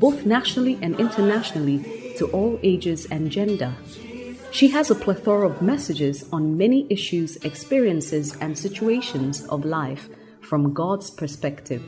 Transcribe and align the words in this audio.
both 0.00 0.26
nationally 0.26 0.76
and 0.82 0.98
internationally, 0.98 2.14
to 2.16 2.26
all 2.32 2.58
ages 2.62 3.06
and 3.06 3.30
gender. 3.30 3.72
She 4.50 4.68
has 4.68 4.90
a 4.90 4.96
plethora 4.96 5.48
of 5.48 5.62
messages 5.62 6.28
on 6.32 6.58
many 6.58 6.86
issues, 6.90 7.36
experiences, 7.44 8.36
and 8.40 8.58
situations 8.58 9.46
of 9.46 9.64
life 9.64 10.08
from 10.40 10.72
God's 10.72 11.10
perspective. 11.10 11.82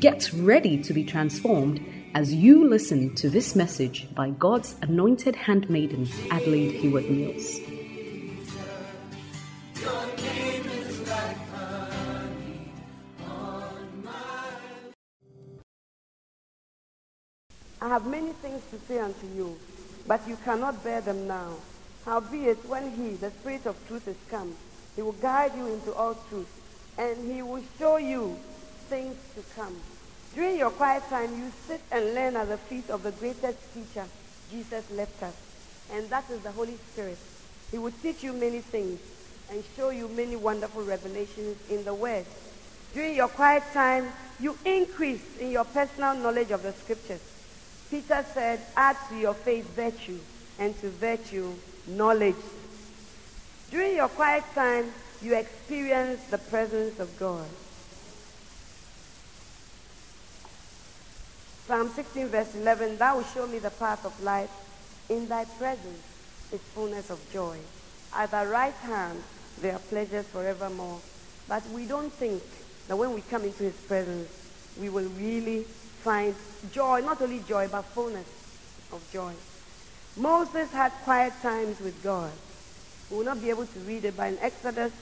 Get 0.00 0.32
ready 0.32 0.82
to 0.82 0.94
be 0.94 1.04
transformed 1.04 1.84
as 2.14 2.32
you 2.32 2.66
listen 2.66 3.14
to 3.16 3.28
this 3.28 3.54
message 3.54 4.08
by 4.14 4.30
God's 4.30 4.74
anointed 4.80 5.36
handmaiden, 5.36 6.08
Adelaide 6.30 6.72
Heward 6.80 7.10
Mills. 7.10 7.60
I 17.86 17.88
have 17.90 18.04
many 18.04 18.32
things 18.42 18.62
to 18.72 18.80
say 18.88 18.98
unto 18.98 19.28
you, 19.36 19.56
but 20.08 20.26
you 20.26 20.36
cannot 20.44 20.82
bear 20.82 21.00
them 21.00 21.28
now. 21.28 21.52
Howbeit, 22.04 22.68
when 22.68 22.90
he, 22.90 23.10
the 23.10 23.30
Spirit 23.30 23.64
of 23.64 23.76
truth, 23.86 24.08
is 24.08 24.16
come, 24.28 24.56
he 24.96 25.02
will 25.02 25.12
guide 25.12 25.52
you 25.56 25.68
into 25.68 25.94
all 25.94 26.14
truth, 26.28 26.50
and 26.98 27.32
he 27.32 27.42
will 27.42 27.62
show 27.78 27.98
you 27.98 28.36
things 28.88 29.14
to 29.36 29.44
come. 29.54 29.76
During 30.34 30.58
your 30.58 30.70
quiet 30.70 31.04
time, 31.08 31.30
you 31.38 31.52
sit 31.68 31.80
and 31.92 32.12
learn 32.12 32.34
at 32.34 32.48
the 32.48 32.56
feet 32.56 32.90
of 32.90 33.04
the 33.04 33.12
greatest 33.12 33.58
teacher 33.72 34.04
Jesus 34.50 34.90
left 34.90 35.22
us, 35.22 35.36
and 35.92 36.10
that 36.10 36.28
is 36.28 36.40
the 36.40 36.50
Holy 36.50 36.76
Spirit. 36.90 37.18
He 37.70 37.78
will 37.78 37.92
teach 38.02 38.24
you 38.24 38.32
many 38.32 38.62
things 38.62 38.98
and 39.48 39.62
show 39.76 39.90
you 39.90 40.08
many 40.08 40.34
wonderful 40.34 40.82
revelations 40.82 41.56
in 41.70 41.84
the 41.84 41.94
Word. 41.94 42.24
During 42.94 43.14
your 43.14 43.28
quiet 43.28 43.62
time, 43.72 44.08
you 44.40 44.58
increase 44.64 45.38
in 45.38 45.52
your 45.52 45.64
personal 45.66 46.16
knowledge 46.16 46.50
of 46.50 46.64
the 46.64 46.72
Scriptures. 46.72 47.34
Peter 47.90 48.24
said, 48.34 48.60
add 48.76 48.96
to 49.08 49.16
your 49.16 49.34
faith 49.34 49.68
virtue, 49.74 50.18
and 50.58 50.78
to 50.80 50.88
virtue 50.90 51.52
knowledge. 51.86 52.36
During 53.70 53.96
your 53.96 54.08
quiet 54.08 54.44
time, 54.54 54.92
you 55.22 55.34
experience 55.34 56.24
the 56.24 56.38
presence 56.38 56.98
of 56.98 57.16
God. 57.18 57.46
Psalm 61.66 61.88
16, 61.88 62.28
verse 62.28 62.54
11, 62.54 62.96
Thou 62.96 63.16
wilt 63.16 63.26
show 63.34 63.46
me 63.46 63.58
the 63.58 63.70
path 63.70 64.04
of 64.04 64.22
life. 64.22 64.50
In 65.08 65.28
thy 65.28 65.44
presence 65.44 66.02
is 66.52 66.60
fullness 66.74 67.10
of 67.10 67.20
joy. 67.32 67.58
At 68.14 68.30
thy 68.30 68.44
right 68.46 68.74
hand 68.74 69.22
there 69.60 69.72
are 69.72 69.80
pleasures 69.80 70.26
forevermore. 70.26 71.00
But 71.48 71.68
we 71.70 71.86
don't 71.86 72.12
think 72.12 72.42
that 72.88 72.96
when 72.96 73.14
we 73.14 73.20
come 73.22 73.44
into 73.44 73.64
his 73.64 73.74
presence, 73.74 74.28
we 74.80 74.88
will 74.88 75.08
really 75.18 75.64
find 76.06 76.36
joy, 76.70 77.00
not 77.00 77.20
only 77.20 77.40
joy, 77.48 77.66
but 77.66 77.82
fullness 77.82 78.28
of 78.92 79.02
joy. 79.12 79.32
Moses 80.16 80.70
had 80.70 80.92
quiet 81.02 81.32
times 81.42 81.80
with 81.80 82.00
God. 82.00 82.30
We 83.10 83.16
will 83.16 83.24
not 83.24 83.42
be 83.42 83.50
able 83.50 83.66
to 83.66 83.78
read 83.80 84.04
it, 84.04 84.16
but 84.16 84.28
in 84.28 84.38
Exodus, 84.38 84.92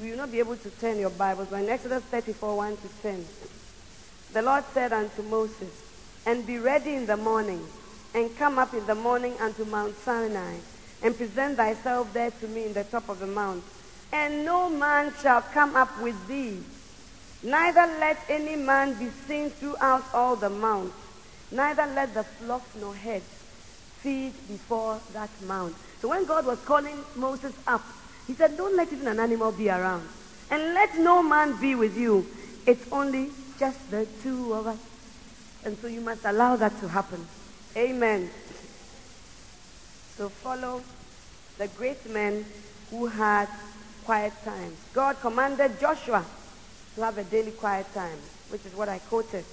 we 0.00 0.10
will 0.10 0.16
not 0.16 0.32
be 0.32 0.40
able 0.40 0.56
to 0.56 0.70
turn 0.70 0.98
your 0.98 1.10
Bibles, 1.10 1.46
but 1.50 1.62
in 1.62 1.68
Exodus 1.68 2.02
34, 2.10 2.56
1 2.56 2.76
to 2.78 2.88
10, 3.02 3.24
the 4.32 4.42
Lord 4.42 4.64
said 4.74 4.92
unto 4.92 5.22
Moses, 5.22 5.70
And 6.26 6.44
be 6.44 6.58
ready 6.58 6.96
in 6.96 7.06
the 7.06 7.16
morning, 7.16 7.64
and 8.12 8.36
come 8.36 8.58
up 8.58 8.74
in 8.74 8.84
the 8.86 8.96
morning 8.96 9.34
unto 9.40 9.64
Mount 9.64 9.96
Sinai, 9.98 10.56
and 11.00 11.16
present 11.16 11.58
thyself 11.58 12.12
there 12.12 12.32
to 12.32 12.48
me 12.48 12.66
in 12.66 12.72
the 12.72 12.82
top 12.82 13.08
of 13.08 13.20
the 13.20 13.28
mount. 13.28 13.62
And 14.12 14.44
no 14.44 14.68
man 14.68 15.12
shall 15.22 15.42
come 15.42 15.76
up 15.76 16.02
with 16.02 16.26
thee 16.26 16.58
Neither 17.44 17.86
let 18.00 18.18
any 18.30 18.56
man 18.56 18.94
be 18.98 19.10
seen 19.28 19.50
throughout 19.50 20.02
all 20.14 20.34
the 20.34 20.48
mount. 20.48 20.92
Neither 21.52 21.86
let 21.94 22.14
the 22.14 22.24
flock 22.24 22.62
nor 22.80 22.94
heads 22.94 23.28
feed 24.00 24.32
before 24.48 24.98
that 25.12 25.28
mount. 25.46 25.74
So 26.00 26.08
when 26.08 26.24
God 26.24 26.46
was 26.46 26.58
calling 26.64 26.96
Moses 27.16 27.52
up, 27.66 27.82
he 28.26 28.32
said, 28.32 28.56
don't 28.56 28.74
let 28.74 28.90
even 28.90 29.08
an 29.08 29.20
animal 29.20 29.52
be 29.52 29.68
around. 29.68 30.08
And 30.50 30.72
let 30.72 30.98
no 30.98 31.22
man 31.22 31.60
be 31.60 31.74
with 31.74 31.98
you. 31.98 32.26
It's 32.66 32.90
only 32.90 33.30
just 33.58 33.90
the 33.90 34.06
two 34.22 34.54
of 34.54 34.66
us. 34.66 34.78
And 35.66 35.76
so 35.78 35.86
you 35.86 36.00
must 36.00 36.24
allow 36.24 36.56
that 36.56 36.80
to 36.80 36.88
happen. 36.88 37.26
Amen. 37.76 38.30
So 40.16 40.30
follow 40.30 40.82
the 41.58 41.68
great 41.68 42.08
men 42.08 42.46
who 42.90 43.06
had 43.06 43.48
quiet 44.06 44.32
times. 44.44 44.78
God 44.94 45.20
commanded 45.20 45.78
Joshua 45.78 46.24
to 46.94 47.02
have 47.02 47.18
a 47.18 47.24
daily 47.24 47.50
quiet 47.52 47.92
time, 47.94 48.18
which 48.50 48.64
is 48.66 48.74
what 48.74 48.88
I 48.88 48.98
quoted. 48.98 49.44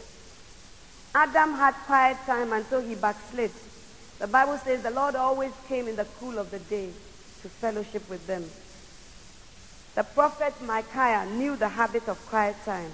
Adam 1.14 1.54
had 1.54 1.74
quiet 1.86 2.18
time 2.26 2.54
until 2.54 2.82
he 2.82 2.96
backslid. 2.96 3.52
The 4.20 4.28
Bible 4.28 4.58
says 4.58 4.84
the 4.84 4.92
Lord 4.92 5.16
always 5.16 5.52
came 5.68 5.88
in 5.88 5.96
the 5.96 6.06
cool 6.20 6.38
of 6.38 6.52
the 6.52 6.60
day 6.60 6.90
to 7.42 7.50
fellowship 7.50 8.08
with 8.10 8.26
them. 8.28 8.46
The 9.96 10.04
prophet 10.04 10.54
Micaiah 10.64 11.26
knew 11.26 11.56
the 11.58 11.68
habit 11.68 12.08
of 12.08 12.24
quiet 12.28 12.56
time. 12.64 12.92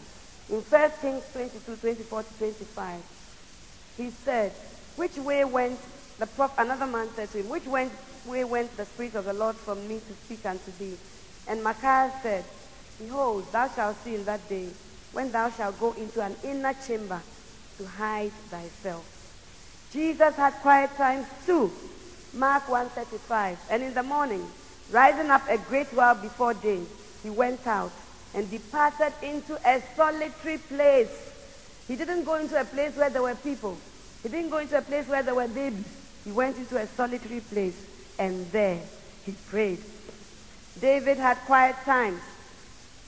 In 0.49 0.61
1 0.61 0.91
Kings 1.01 1.23
22, 1.33 1.75
24 1.75 2.23
to 2.23 2.33
25, 2.37 3.01
he 3.97 4.09
said, 4.09 4.51
Which 4.95 5.15
way 5.17 5.43
went 5.43 5.79
the 6.17 6.25
prophet? 6.25 6.61
Another 6.61 6.87
man 6.87 7.09
said 7.15 7.29
to 7.31 7.39
him, 7.39 7.49
Which 7.49 7.65
way 7.65 8.43
went 8.45 8.75
the 8.77 8.85
Spirit 8.85 9.15
of 9.15 9.25
the 9.25 9.33
Lord 9.33 9.57
from 9.57 9.85
me 9.87 9.99
to 9.99 10.13
speak 10.25 10.45
unto 10.45 10.71
thee? 10.79 10.97
And 11.47 11.63
Micaiah 11.63 12.11
said, 12.23 12.45
Behold, 12.99 13.51
thou 13.51 13.69
shalt 13.69 14.03
see 14.03 14.15
in 14.15 14.25
that 14.25 14.47
day 14.49 14.69
when 15.11 15.31
thou 15.31 15.49
shalt 15.49 15.79
go 15.79 15.93
into 15.93 16.21
an 16.21 16.35
inner 16.43 16.73
chamber 16.85 17.21
to 17.77 17.85
hide 17.85 18.31
thyself. 18.49 19.05
Jesus 19.91 20.35
had 20.35 20.53
quiet 20.55 20.95
times 20.97 21.27
too. 21.45 21.71
Mark 22.33 22.65
1.35. 22.65 23.57
And 23.69 23.83
in 23.83 23.93
the 23.93 24.03
morning, 24.03 24.45
rising 24.91 25.29
up 25.29 25.47
a 25.49 25.57
great 25.57 25.87
while 25.87 26.15
before 26.15 26.53
day, 26.53 26.81
he 27.23 27.29
went 27.29 27.65
out 27.65 27.91
and 28.33 28.49
departed 28.49 29.13
into 29.21 29.55
a 29.67 29.81
solitary 29.95 30.57
place. 30.57 31.09
He 31.87 31.95
didn't 31.95 32.25
go 32.25 32.35
into 32.35 32.59
a 32.59 32.65
place 32.65 32.95
where 32.95 33.09
there 33.09 33.23
were 33.23 33.35
people. 33.35 33.77
He 34.23 34.29
didn't 34.29 34.49
go 34.49 34.57
into 34.57 34.77
a 34.77 34.81
place 34.81 35.07
where 35.07 35.23
there 35.23 35.35
were 35.35 35.47
babies. 35.47 35.85
He 36.25 36.31
went 36.31 36.57
into 36.57 36.77
a 36.77 36.85
solitary 36.87 37.39
place 37.39 37.85
and 38.19 38.45
there 38.51 38.81
he 39.25 39.31
prayed. 39.49 39.81
David 40.81 41.17
had 41.17 41.37
quiet 41.45 41.75
times. 41.85 42.21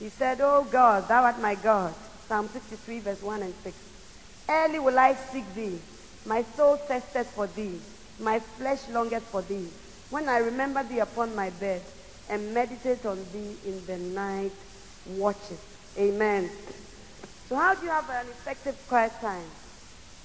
He 0.00 0.08
said, 0.08 0.40
Oh 0.40 0.66
God, 0.70 1.06
thou 1.08 1.24
art 1.24 1.38
my 1.40 1.54
God. 1.54 1.94
Psalm 2.26 2.48
63, 2.48 3.00
verse 3.00 3.22
1 3.22 3.42
and 3.42 3.54
6. 3.62 3.76
Early 4.48 4.78
will 4.78 4.98
I 4.98 5.14
seek 5.14 5.54
thee. 5.54 5.78
My 6.24 6.42
soul 6.56 6.76
thirsteth 6.76 7.28
for 7.28 7.46
thee. 7.48 7.78
My 8.18 8.38
flesh 8.38 8.88
longeth 8.88 9.22
for 9.24 9.42
thee. 9.42 9.68
When 10.08 10.28
I 10.28 10.38
remember 10.38 10.82
thee 10.82 11.00
upon 11.00 11.36
my 11.36 11.50
bed 11.50 11.82
and 12.30 12.54
meditate 12.54 13.04
on 13.04 13.18
thee 13.32 13.56
in 13.66 13.84
the 13.86 13.98
night 13.98 14.52
watches. 15.06 15.60
Amen. 15.98 16.50
So 17.48 17.56
how 17.56 17.74
do 17.74 17.84
you 17.84 17.90
have 17.90 18.08
an 18.08 18.26
effective 18.26 18.76
quiet 18.88 19.12
time? 19.20 19.44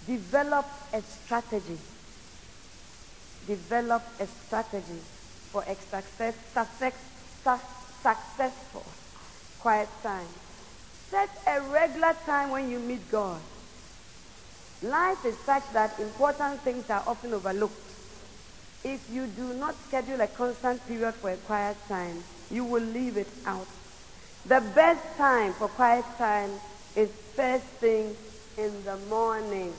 Develop 0.08 0.66
a 0.94 1.02
strategy. 1.02 1.78
Develop 3.46 4.04
a 4.20 4.28
strategy 4.28 5.02
for 5.52 5.64
a 5.64 5.76
success, 5.76 6.36
success, 6.54 6.94
successful 8.02 8.86
quiet 9.66 9.90
time. 10.04 10.28
Set 11.10 11.28
a 11.48 11.60
regular 11.74 12.14
time 12.24 12.52
when 12.52 12.70
you 12.70 12.78
meet 12.78 13.02
God. 13.10 13.42
Life 14.84 15.26
is 15.26 15.36
such 15.40 15.64
that 15.74 16.00
important 16.00 16.62
things 16.62 16.88
are 16.92 17.02
often 17.08 17.34
overlooked. 17.34 17.74
If 18.84 19.10
you 19.12 19.26
do 19.26 19.56
not 19.56 19.74
schedule 19.88 20.22
a 20.22 20.28
constant 20.28 20.88
period 20.88 21.16
for 21.16 21.32
a 21.32 21.38
quiet 21.50 21.78
time, 21.90 22.24
you 22.52 22.64
will 22.64 22.84
leave 22.84 23.18
it 23.18 23.28
out. 23.48 23.66
The 24.46 24.62
best 24.76 25.02
time 25.18 25.54
for 25.54 25.68
quiet 25.70 26.06
time 26.20 26.52
is 26.96 27.10
first 27.34 27.66
thing 27.82 28.16
in 28.60 28.72
the 28.84 28.98
morning. 29.10 29.74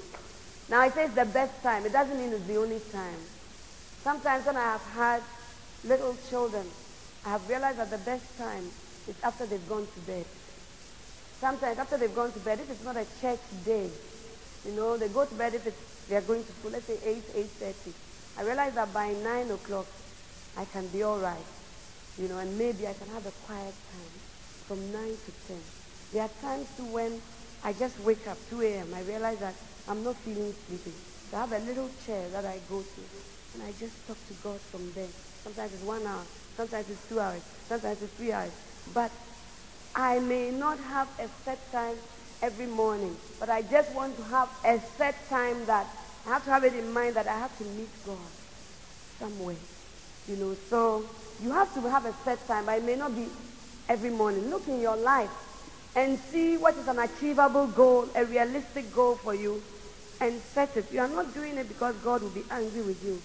Now 0.68 0.80
I 0.80 0.90
say 0.90 1.04
it's 1.04 1.14
the 1.14 1.26
best 1.26 1.62
time. 1.62 1.86
It 1.86 1.92
doesn't 1.92 2.18
mean 2.18 2.32
it's 2.32 2.46
the 2.48 2.56
only 2.56 2.80
time. 2.90 3.20
Sometimes 4.02 4.46
when 4.46 4.56
I 4.56 4.64
have 4.64 4.86
had 4.98 5.22
little 5.84 6.16
children, 6.28 6.66
I 7.24 7.28
have 7.28 7.48
realized 7.48 7.78
that 7.78 7.90
the 7.90 7.98
best 7.98 8.36
time 8.36 8.68
it's 9.08 9.22
after 9.22 9.46
they've 9.46 9.68
gone 9.68 9.86
to 9.86 10.00
bed. 10.00 10.24
Sometimes 11.40 11.78
after 11.78 11.98
they've 11.98 12.14
gone 12.14 12.32
to 12.32 12.38
bed, 12.40 12.60
if 12.60 12.70
it's 12.70 12.84
not 12.84 12.96
a 12.96 13.06
church 13.20 13.40
day, 13.64 13.90
you 14.64 14.72
know, 14.72 14.96
they 14.96 15.08
go 15.08 15.24
to 15.24 15.34
bed 15.34 15.54
if 15.54 15.66
it's 15.66 15.96
they 16.08 16.16
are 16.16 16.22
going 16.22 16.44
to 16.44 16.52
school, 16.52 16.70
let's 16.70 16.86
say 16.86 16.98
8, 17.04 17.34
8.30. 17.60 17.92
I 18.38 18.42
realize 18.44 18.74
that 18.74 18.92
by 18.94 19.12
9 19.12 19.50
o'clock, 19.50 19.86
I 20.56 20.64
can 20.66 20.86
be 20.88 21.02
all 21.02 21.18
right. 21.18 21.46
You 22.16 22.28
know, 22.28 22.38
and 22.38 22.56
maybe 22.56 22.86
I 22.86 22.92
can 22.92 23.08
have 23.08 23.26
a 23.26 23.32
quiet 23.44 23.74
time 23.74 24.14
from 24.66 24.92
9 24.92 25.02
to 25.02 25.32
10. 25.48 25.56
There 26.12 26.22
are 26.22 26.30
times 26.40 26.68
too 26.76 26.86
when 26.86 27.20
I 27.64 27.72
just 27.72 27.98
wake 28.00 28.26
up 28.28 28.38
2 28.50 28.62
a.m. 28.62 28.94
I 28.94 29.02
realize 29.02 29.38
that 29.38 29.54
I'm 29.88 30.04
not 30.04 30.14
feeling 30.16 30.54
sleepy. 30.66 30.94
So 31.30 31.36
I 31.36 31.40
have 31.40 31.52
a 31.52 31.58
little 31.66 31.90
chair 32.06 32.28
that 32.30 32.44
I 32.44 32.60
go 32.70 32.80
to, 32.80 33.00
and 33.54 33.62
I 33.64 33.72
just 33.78 34.06
talk 34.06 34.16
to 34.28 34.34
God 34.44 34.60
from 34.60 34.92
there. 34.92 35.10
Sometimes 35.42 35.74
it's 35.74 35.82
one 35.82 36.06
hour, 36.06 36.22
sometimes 36.56 36.88
it's 36.88 37.08
two 37.08 37.18
hours, 37.18 37.42
sometimes 37.68 38.00
it's 38.00 38.12
three 38.14 38.30
hours. 38.30 38.52
But 38.94 39.10
I 39.94 40.18
may 40.20 40.50
not 40.50 40.78
have 40.78 41.08
a 41.18 41.28
set 41.44 41.58
time 41.72 41.96
every 42.42 42.66
morning, 42.66 43.16
but 43.40 43.48
I 43.48 43.62
just 43.62 43.94
want 43.94 44.16
to 44.16 44.22
have 44.24 44.48
a 44.64 44.80
set 44.98 45.14
time 45.28 45.64
that 45.66 45.86
I 46.26 46.30
have 46.30 46.44
to 46.44 46.50
have 46.50 46.64
it 46.64 46.74
in 46.74 46.92
mind 46.92 47.14
that 47.16 47.26
I 47.26 47.38
have 47.38 47.56
to 47.58 47.64
meet 47.64 47.88
God 48.04 48.18
somewhere. 49.18 49.56
You 50.28 50.36
know, 50.36 50.56
so 50.68 51.04
you 51.42 51.50
have 51.52 51.72
to 51.74 51.80
have 51.82 52.04
a 52.04 52.12
set 52.24 52.46
time, 52.46 52.66
but 52.66 52.78
it 52.78 52.84
may 52.84 52.96
not 52.96 53.14
be 53.14 53.26
every 53.88 54.10
morning. 54.10 54.50
Look 54.50 54.66
in 54.68 54.80
your 54.80 54.96
life 54.96 55.30
and 55.94 56.18
see 56.18 56.56
what 56.56 56.76
is 56.76 56.88
an 56.88 56.98
achievable 56.98 57.68
goal, 57.68 58.08
a 58.14 58.24
realistic 58.24 58.92
goal 58.94 59.14
for 59.16 59.34
you, 59.34 59.62
and 60.20 60.40
set 60.52 60.76
it. 60.76 60.92
You 60.92 61.00
are 61.00 61.08
not 61.08 61.32
doing 61.32 61.56
it 61.56 61.68
because 61.68 61.94
God 61.96 62.22
will 62.22 62.30
be 62.30 62.44
angry 62.50 62.82
with 62.82 63.02
you, 63.04 63.20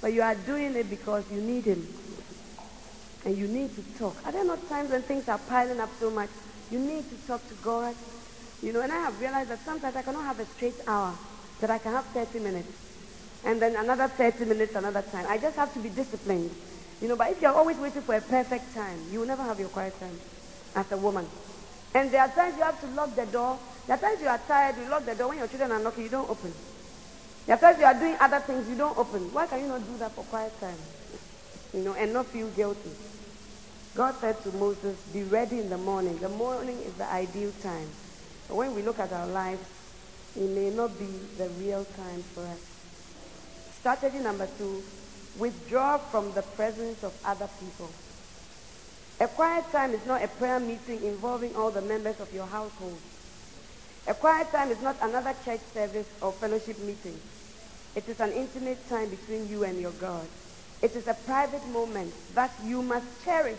but 0.00 0.12
you 0.12 0.22
are 0.22 0.34
doing 0.34 0.74
it 0.74 0.88
because 0.88 1.24
you 1.30 1.40
need 1.40 1.64
Him. 1.64 1.86
And 3.28 3.36
you 3.36 3.46
need 3.46 3.68
to 3.76 3.82
talk. 3.98 4.16
Are 4.24 4.32
there 4.32 4.42
not 4.42 4.56
times 4.70 4.90
when 4.90 5.02
things 5.02 5.28
are 5.28 5.36
piling 5.36 5.78
up 5.80 5.90
so 6.00 6.08
much? 6.08 6.30
You 6.70 6.78
need 6.78 7.04
to 7.10 7.26
talk 7.26 7.46
to 7.48 7.54
God. 7.62 7.94
You 8.62 8.72
know, 8.72 8.80
and 8.80 8.90
I 8.90 8.96
have 9.00 9.20
realized 9.20 9.50
that 9.50 9.58
sometimes 9.66 9.94
I 9.94 10.00
cannot 10.00 10.24
have 10.24 10.40
a 10.40 10.46
straight 10.46 10.80
hour, 10.86 11.12
that 11.60 11.68
I 11.68 11.76
can 11.76 11.92
have 11.92 12.06
30 12.06 12.38
minutes. 12.38 12.72
And 13.44 13.60
then 13.60 13.76
another 13.76 14.08
30 14.08 14.46
minutes 14.46 14.74
another 14.76 15.02
time. 15.02 15.26
I 15.28 15.36
just 15.36 15.56
have 15.56 15.70
to 15.74 15.78
be 15.78 15.90
disciplined. 15.90 16.50
You 17.02 17.08
know, 17.08 17.16
but 17.16 17.30
if 17.30 17.42
you're 17.42 17.52
always 17.52 17.76
waiting 17.76 18.00
for 18.00 18.14
a 18.14 18.20
perfect 18.22 18.74
time, 18.74 18.98
you 19.12 19.20
will 19.20 19.26
never 19.26 19.42
have 19.42 19.60
your 19.60 19.68
quiet 19.68 20.00
time 20.00 20.18
as 20.74 20.90
a 20.92 20.96
woman. 20.96 21.26
And 21.94 22.10
there 22.10 22.22
are 22.22 22.28
times 22.28 22.56
you 22.56 22.62
have 22.62 22.80
to 22.80 22.86
lock 22.96 23.14
the 23.14 23.26
door. 23.26 23.58
There 23.86 23.94
are 23.94 24.00
times 24.00 24.22
you 24.22 24.28
are 24.28 24.40
tired, 24.48 24.76
you 24.82 24.88
lock 24.88 25.04
the 25.04 25.14
door. 25.14 25.28
When 25.28 25.36
your 25.36 25.48
children 25.48 25.70
are 25.72 25.80
knocking, 25.80 26.04
you 26.04 26.08
don't 26.08 26.30
open. 26.30 26.54
There 27.44 27.56
are 27.56 27.60
times 27.60 27.78
you 27.78 27.84
are 27.84 27.92
doing 27.92 28.16
other 28.18 28.40
things, 28.40 28.70
you 28.70 28.76
don't 28.76 28.96
open. 28.96 29.30
Why 29.34 29.46
can 29.46 29.60
you 29.60 29.68
not 29.68 29.86
do 29.86 29.98
that 29.98 30.12
for 30.12 30.24
quiet 30.24 30.58
time? 30.58 30.80
You 31.74 31.84
know, 31.84 31.92
and 31.92 32.14
not 32.14 32.24
feel 32.24 32.48
guilty. 32.56 32.88
God 33.94 34.14
said 34.20 34.40
to 34.42 34.52
Moses, 34.52 34.96
be 35.12 35.22
ready 35.24 35.58
in 35.58 35.70
the 35.70 35.78
morning. 35.78 36.18
The 36.18 36.28
morning 36.28 36.78
is 36.78 36.92
the 36.94 37.10
ideal 37.12 37.52
time. 37.62 37.88
But 38.46 38.56
when 38.56 38.74
we 38.74 38.82
look 38.82 38.98
at 38.98 39.12
our 39.12 39.26
lives, 39.26 39.66
it 40.36 40.48
may 40.50 40.70
not 40.70 40.98
be 40.98 41.06
the 41.36 41.48
real 41.60 41.84
time 41.84 42.22
for 42.34 42.42
us. 42.42 42.60
Strategy 43.80 44.18
number 44.18 44.48
two, 44.58 44.82
withdraw 45.38 45.98
from 45.98 46.32
the 46.32 46.42
presence 46.42 47.02
of 47.02 47.12
other 47.24 47.48
people. 47.60 47.90
A 49.20 49.26
quiet 49.26 49.64
time 49.72 49.92
is 49.92 50.06
not 50.06 50.22
a 50.22 50.28
prayer 50.28 50.60
meeting 50.60 51.02
involving 51.02 51.56
all 51.56 51.70
the 51.70 51.82
members 51.82 52.20
of 52.20 52.32
your 52.32 52.46
household. 52.46 52.98
A 54.06 54.14
quiet 54.14 54.50
time 54.52 54.70
is 54.70 54.80
not 54.80 54.96
another 55.02 55.34
church 55.44 55.60
service 55.74 56.08
or 56.22 56.32
fellowship 56.32 56.78
meeting. 56.80 57.18
It 57.96 58.08
is 58.08 58.20
an 58.20 58.32
intimate 58.32 58.88
time 58.88 59.08
between 59.08 59.48
you 59.48 59.64
and 59.64 59.80
your 59.80 59.90
God. 59.92 60.26
It 60.82 60.94
is 60.94 61.08
a 61.08 61.14
private 61.14 61.66
moment 61.68 62.14
that 62.34 62.52
you 62.64 62.82
must 62.82 63.06
cherish. 63.24 63.58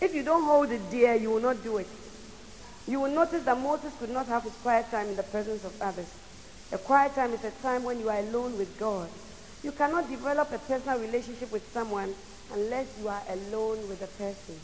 If 0.00 0.14
you 0.14 0.22
don't 0.22 0.44
hold 0.44 0.70
it 0.70 0.90
dear, 0.90 1.14
you 1.14 1.30
will 1.30 1.40
not 1.40 1.62
do 1.62 1.78
it. 1.78 1.88
You 2.86 3.00
will 3.00 3.10
notice 3.10 3.44
that 3.44 3.58
Moses 3.58 3.92
could 3.98 4.10
not 4.10 4.26
have 4.26 4.44
his 4.44 4.54
quiet 4.62 4.90
time 4.90 5.08
in 5.08 5.16
the 5.16 5.24
presence 5.24 5.64
of 5.64 5.80
others. 5.82 6.08
A 6.72 6.78
quiet 6.78 7.14
time 7.14 7.32
is 7.32 7.44
a 7.44 7.50
time 7.62 7.82
when 7.82 7.98
you 7.98 8.08
are 8.08 8.18
alone 8.18 8.56
with 8.56 8.78
God. 8.78 9.08
You 9.62 9.72
cannot 9.72 10.08
develop 10.08 10.52
a 10.52 10.58
personal 10.58 11.00
relationship 11.00 11.50
with 11.50 11.66
someone 11.72 12.14
unless 12.54 12.86
you 13.00 13.08
are 13.08 13.22
alone 13.28 13.88
with 13.88 14.00
the 14.00 14.06
person. 14.06 14.54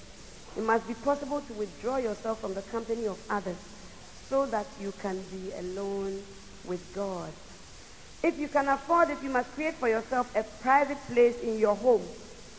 It 0.56 0.62
must 0.62 0.86
be 0.86 0.94
possible 0.94 1.40
to 1.40 1.52
withdraw 1.54 1.96
yourself 1.96 2.40
from 2.40 2.54
the 2.54 2.62
company 2.62 3.06
of 3.06 3.19
others 3.28 3.56
so 4.28 4.46
that 4.46 4.66
you 4.81 4.92
can 5.02 5.20
be 5.32 5.50
alone 5.58 6.22
with 6.64 6.92
God. 6.94 7.31
If 8.22 8.38
you 8.38 8.48
can 8.48 8.69
afford 8.69 9.10
it, 9.10 9.19
you 9.22 9.31
must 9.31 9.52
create 9.54 9.75
for 9.75 9.88
yourself 9.88 10.34
a 10.36 10.44
private 10.62 10.98
place 11.12 11.38
in 11.40 11.58
your 11.58 11.75
home 11.75 12.02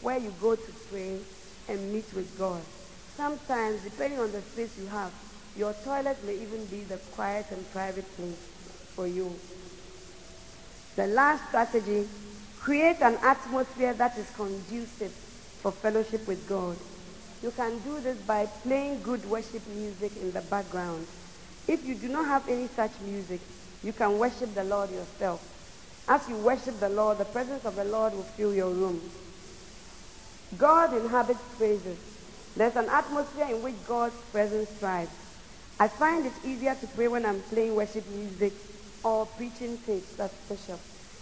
where 0.01 0.19
you 0.19 0.33
go 0.41 0.55
to 0.55 0.71
pray 0.91 1.19
and 1.67 1.93
meet 1.93 2.05
with 2.13 2.37
God. 2.37 2.61
Sometimes, 3.17 3.81
depending 3.83 4.19
on 4.19 4.31
the 4.31 4.41
space 4.41 4.77
you 4.79 4.87
have, 4.87 5.11
your 5.57 5.73
toilet 5.83 6.17
may 6.25 6.35
even 6.35 6.65
be 6.65 6.81
the 6.81 6.97
quiet 7.15 7.45
and 7.51 7.71
private 7.71 8.05
place 8.17 8.37
for 8.95 9.07
you. 9.07 9.33
The 10.95 11.07
last 11.07 11.47
strategy 11.49 12.07
Create 12.65 12.99
an 13.01 13.15
atmosphere 13.21 13.93
that 13.93 14.17
is 14.17 14.27
conducive 14.35 15.11
for 15.61 15.71
fellowship 15.71 16.27
with 16.27 16.49
God. 16.49 16.75
You 17.43 17.51
can 17.51 17.77
do 17.81 17.99
this 17.99 18.17
by 18.17 18.47
playing 18.63 19.03
good 19.03 19.23
worship 19.29 19.61
music 19.67 20.17
in 20.19 20.31
the 20.31 20.41
background. 20.41 21.05
If 21.67 21.85
you 21.85 21.93
do 21.93 22.07
not 22.07 22.25
have 22.25 22.49
any 22.49 22.65
such 22.69 22.89
music, 23.01 23.39
you 23.83 23.93
can 23.93 24.17
worship 24.17 24.55
the 24.55 24.63
Lord 24.63 24.89
yourself. 24.89 25.45
As 26.07 26.27
you 26.27 26.37
worship 26.37 26.79
the 26.79 26.89
Lord, 26.89 27.19
the 27.19 27.25
presence 27.25 27.65
of 27.65 27.75
the 27.75 27.85
Lord 27.85 28.13
will 28.13 28.23
fill 28.23 28.55
your 28.55 28.71
room. 28.71 28.99
God 30.57 30.93
inhabits 30.93 31.41
praises. 31.57 31.97
There's 32.55 32.75
an 32.75 32.87
atmosphere 32.89 33.47
in 33.49 33.61
which 33.61 33.75
God's 33.87 34.15
presence 34.31 34.69
thrives. 34.69 35.11
I 35.79 35.89
find 35.89 36.25
it 36.25 36.33
easier 36.45 36.75
to 36.75 36.87
pray 36.87 37.07
when 37.09 37.25
I'm 37.25 37.41
playing 37.41 37.75
worship 37.75 38.07
music 38.09 38.53
or 39.03 39.25
preaching 39.25 39.77
tapes 39.85 40.17
as 40.19 40.31
special. 40.31 40.79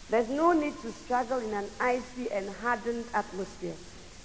There's 0.09 0.29
no 0.29 0.51
need 0.51 0.79
to 0.81 0.91
struggle 0.91 1.39
in 1.39 1.53
an 1.53 1.65
icy 1.79 2.31
and 2.31 2.47
hardened 2.61 3.05
atmosphere. 3.15 3.73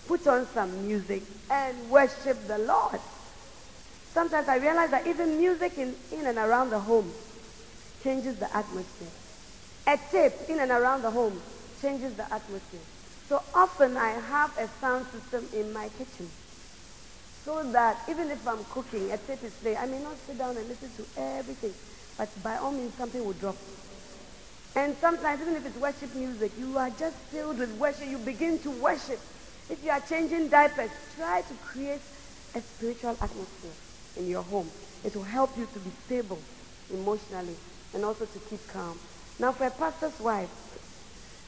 Put 0.06 0.26
on 0.26 0.46
some 0.52 0.86
music 0.86 1.22
and 1.50 1.90
worship 1.90 2.46
the 2.46 2.58
Lord. 2.58 3.00
Sometimes 4.12 4.48
I 4.48 4.56
realize 4.56 4.90
that 4.90 5.06
even 5.06 5.38
music 5.38 5.78
in, 5.78 5.94
in 6.12 6.26
and 6.26 6.36
around 6.36 6.70
the 6.70 6.80
home 6.80 7.10
changes 8.02 8.36
the 8.36 8.54
atmosphere. 8.54 9.08
A 9.86 9.98
tape 10.10 10.48
in 10.50 10.60
and 10.60 10.70
around 10.70 11.02
the 11.02 11.10
home 11.10 11.40
changes 11.80 12.14
the 12.14 12.24
atmosphere. 12.24 12.80
So 13.28 13.42
often 13.54 13.96
I 13.98 14.10
have 14.10 14.56
a 14.56 14.66
sound 14.80 15.06
system 15.12 15.46
in 15.52 15.70
my 15.72 15.90
kitchen. 15.90 16.30
So 17.44 17.62
that 17.72 17.98
even 18.08 18.30
if 18.30 18.46
I'm 18.48 18.64
cooking, 18.70 19.10
a 19.10 19.18
tape 19.18 19.44
is 19.44 19.52
playing, 19.60 19.76
I 19.76 19.86
may 19.86 20.02
not 20.02 20.16
sit 20.26 20.38
down 20.38 20.56
and 20.56 20.66
listen 20.66 20.90
to 20.96 21.20
everything. 21.20 21.74
But 22.16 22.30
by 22.42 22.56
all 22.56 22.72
means, 22.72 22.94
something 22.94 23.24
will 23.24 23.34
drop. 23.34 23.56
And 24.74 24.96
sometimes, 24.96 25.42
even 25.42 25.56
if 25.56 25.66
it's 25.66 25.76
worship 25.76 26.14
music, 26.14 26.52
you 26.58 26.78
are 26.78 26.90
just 26.90 27.16
filled 27.30 27.58
with 27.58 27.72
worship. 27.78 28.08
You 28.08 28.18
begin 28.18 28.58
to 28.60 28.70
worship. 28.70 29.20
If 29.70 29.84
you 29.84 29.90
are 29.90 30.00
changing 30.00 30.48
diapers, 30.48 30.90
try 31.16 31.42
to 31.42 31.54
create 31.66 32.00
a 32.54 32.60
spiritual 32.60 33.10
atmosphere 33.20 33.76
in 34.16 34.28
your 34.28 34.42
home. 34.42 34.68
It 35.04 35.14
will 35.14 35.22
help 35.24 35.56
you 35.58 35.68
to 35.72 35.78
be 35.80 35.90
stable 36.06 36.38
emotionally 36.92 37.56
and 37.94 38.04
also 38.04 38.24
to 38.24 38.38
keep 38.50 38.66
calm. 38.68 38.98
Now, 39.38 39.52
for 39.52 39.66
a 39.66 39.70
pastor's 39.70 40.18
wife, 40.20 40.50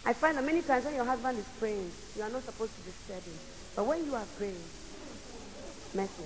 I 0.05 0.13
find 0.13 0.37
that 0.37 0.45
many 0.45 0.63
times 0.63 0.85
when 0.85 0.95
your 0.95 1.05
husband 1.05 1.39
is 1.39 1.45
praying, 1.59 1.91
you 2.17 2.23
are 2.23 2.31
not 2.31 2.43
supposed 2.43 2.75
to 2.77 2.83
disturb 2.83 3.23
him. 3.23 3.39
But 3.77 3.87
when 3.87 4.05
you 4.05 4.15
are 4.15 4.25
praying, 4.39 4.63
messy. 5.95 6.25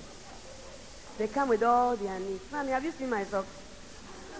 They 1.17 1.27
come 1.27 1.49
with 1.49 1.63
all 1.63 1.95
their 1.95 2.19
needs. 2.19 2.43
Mommy, 2.51 2.71
have 2.71 2.83
you 2.83 2.91
seen 2.91 3.09
my 3.09 3.23
socks? 3.23 3.47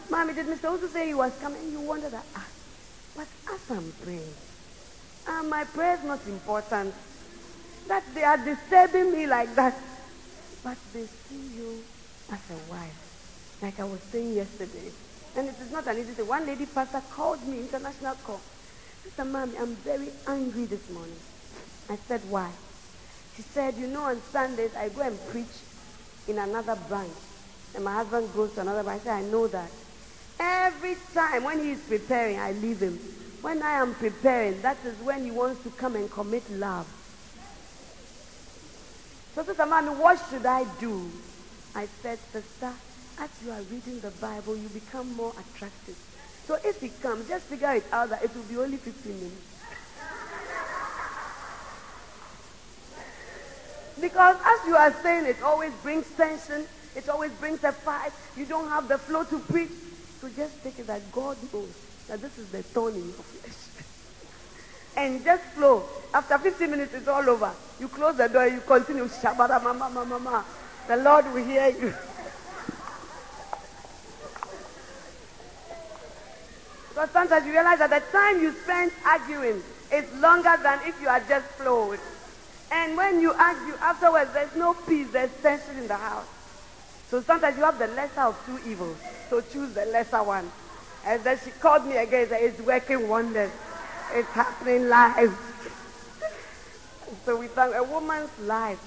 Mommy, 0.10 0.34
did 0.34 0.46
Mr. 0.46 0.70
also 0.70 0.88
say 0.88 1.08
he 1.08 1.14
was 1.14 1.38
coming? 1.40 1.72
You 1.72 1.82
wonder 1.82 2.10
that. 2.10 2.26
Ah, 2.36 2.48
but 3.16 3.28
as 3.52 3.72
I'm 3.72 3.92
praying, 4.04 4.34
ah, 5.28 5.44
my 5.44 5.64
prayer 5.64 5.96
is 5.96 6.04
not 6.04 6.20
important. 6.28 6.94
That 7.88 8.04
they 8.14 8.24
are 8.24 8.38
disturbing 8.38 9.12
me 9.12 9.28
like 9.28 9.54
that. 9.56 9.76
But 10.64 10.78
they 10.94 11.06
see 11.06 11.56
you 11.56 11.84
as 12.32 12.40
a 12.50 12.72
wife, 12.72 13.60
like 13.62 13.80
I 13.80 13.84
was 13.84 14.02
saying 14.12 14.34
yesterday. 14.34 14.92
And 15.38 15.50
it 15.50 15.56
is 15.62 15.72
not 15.72 15.86
an 15.88 15.98
easy 15.98 16.14
thing. 16.14 16.28
One 16.28 16.46
lady 16.46 16.66
pastor 16.66 17.02
called 17.12 17.46
me, 17.48 17.60
international 17.60 18.16
call. 18.24 18.42
Sister 19.06 19.24
Mommy, 19.24 19.56
I'm 19.60 19.76
very 19.76 20.10
angry 20.28 20.66
this 20.66 20.90
morning. 20.90 21.16
I 21.92 21.96
said, 21.96 22.22
why? 22.28 22.52
She 23.36 23.44
said, 23.44 23.76
you 23.76 23.86
know, 23.86 24.02
on 24.02 24.20
Sundays 24.32 24.76
I 24.76 24.90
go 24.90 25.04
and 25.04 25.18
preach 25.28 25.46
in 26.28 26.40
another 26.40 26.76
branch. 26.90 27.14
And 27.76 27.84
my 27.84 27.94
husband 27.94 28.30
goes 28.34 28.54
to 28.56 28.62
another 28.62 28.82
branch. 28.82 29.02
I 29.02 29.04
said, 29.04 29.14
I 29.14 29.22
know 29.30 29.48
that. 29.48 29.70
Every 30.40 30.98
time 31.14 31.44
when 31.44 31.60
he 31.60 31.72
is 31.72 31.82
preparing, 31.82 32.40
I 32.40 32.54
leave 32.54 32.80
him. 32.80 32.98
When 33.44 33.62
I 33.62 33.74
am 33.74 33.94
preparing, 33.94 34.60
that 34.64 34.78
is 34.84 34.98
when 35.02 35.24
he 35.24 35.30
wants 35.30 35.62
to 35.64 35.70
come 35.70 35.96
and 35.96 36.10
commit 36.10 36.50
love. 36.50 36.88
So, 39.36 39.44
Sister 39.44 39.68
Mommy, 39.68 39.90
what 39.90 40.20
should 40.32 40.48
I 40.48 40.66
do? 40.80 41.12
I 41.76 41.86
said, 42.02 42.18
Sister, 42.34 42.74
as 43.20 43.30
you 43.46 43.52
are 43.52 43.62
reading 43.72 44.00
the 44.00 44.12
Bible, 44.20 44.56
you 44.56 44.68
become 44.70 45.14
more 45.16 45.32
attractive. 45.32 45.96
So 46.46 46.58
if 46.64 46.80
he 46.80 46.90
comes, 46.90 47.28
just 47.28 47.46
figure 47.46 47.74
it 47.74 47.86
out 47.92 48.10
that 48.10 48.24
it 48.24 48.34
will 48.36 48.44
be 48.44 48.58
only 48.58 48.78
15 48.78 49.14
minutes. 49.16 49.36
because 54.00 54.38
as 54.46 54.68
you 54.68 54.76
are 54.76 54.94
saying, 55.02 55.26
it 55.26 55.42
always 55.42 55.74
brings 55.82 56.06
tension. 56.16 56.66
It 56.96 57.10
always 57.10 57.32
brings 57.34 57.64
a 57.64 57.72
fight. 57.72 58.12
You 58.38 58.46
don't 58.46 58.70
have 58.70 58.88
the 58.88 58.98
flow 58.98 59.24
to 59.24 59.40
preach. 59.40 59.72
So 60.22 60.30
just 60.30 60.64
take 60.64 60.80
it 60.80 60.88
that 60.88 61.12
God 61.12 61.38
knows 61.52 61.74
that 62.08 62.22
this 62.22 62.38
is 62.38 62.50
the 62.52 62.62
thorn 62.62 62.94
in 62.94 63.04
your 63.04 63.14
flesh. 63.14 63.86
and 64.98 65.24
just 65.24 65.44
flow. 65.56 65.84
After 66.14 66.38
15 66.38 66.72
minutes, 66.72 66.94
it's 66.94 67.08
all 67.08 67.28
over. 67.28 67.52
You 67.80 67.88
close 67.88 68.18
the 68.18 68.28
door, 68.28 68.48
you 68.48 68.62
continue. 68.62 69.10
Mama, 69.24 69.60
mama, 69.74 70.06
mama. 70.06 70.46
The 70.88 70.98
Lord 70.98 71.26
will 71.34 71.44
hear 71.44 71.70
you. 71.70 71.94
Because 76.96 77.12
sometimes 77.12 77.46
you 77.46 77.52
realize 77.52 77.80
that 77.80 77.90
the 77.90 78.00
time 78.18 78.42
you 78.42 78.54
spend 78.54 78.90
arguing 79.06 79.62
is 79.92 80.22
longer 80.22 80.56
than 80.64 80.80
if 80.88 80.96
you 81.02 81.10
had 81.10 81.28
just 81.28 81.46
flowed. 81.60 82.00
And 82.72 82.96
when 82.96 83.20
you 83.20 83.34
argue 83.34 83.74
afterwards, 83.82 84.32
there's 84.32 84.56
no 84.56 84.74
peace, 84.74 85.12
there's 85.12 85.30
tension 85.42 85.78
in 85.78 85.90
the 85.90 85.98
house. 85.98 86.26
So 87.10 87.20
sometimes 87.20 87.58
you 87.58 87.64
have 87.66 87.78
the 87.80 87.88
lesser 87.88 88.22
of 88.22 88.42
two 88.46 88.72
evils. 88.72 88.96
So 89.30 89.42
choose 89.42 89.74
the 89.74 89.86
lesser 89.88 90.24
one. 90.24 90.50
And 91.06 91.22
then 91.22 91.38
she 91.44 91.52
called 91.52 91.86
me 91.86 91.98
again 91.98 92.22
and 92.22 92.30
said, 92.30 92.44
It's 92.44 92.62
working 92.62 93.10
wonders. 93.10 93.52
It's 94.14 94.30
happening 94.30 94.88
live. 94.88 95.36
so 97.26 97.36
we 97.36 97.48
found 97.48 97.76
a 97.76 97.84
woman's 97.84 98.32
life 98.40 98.80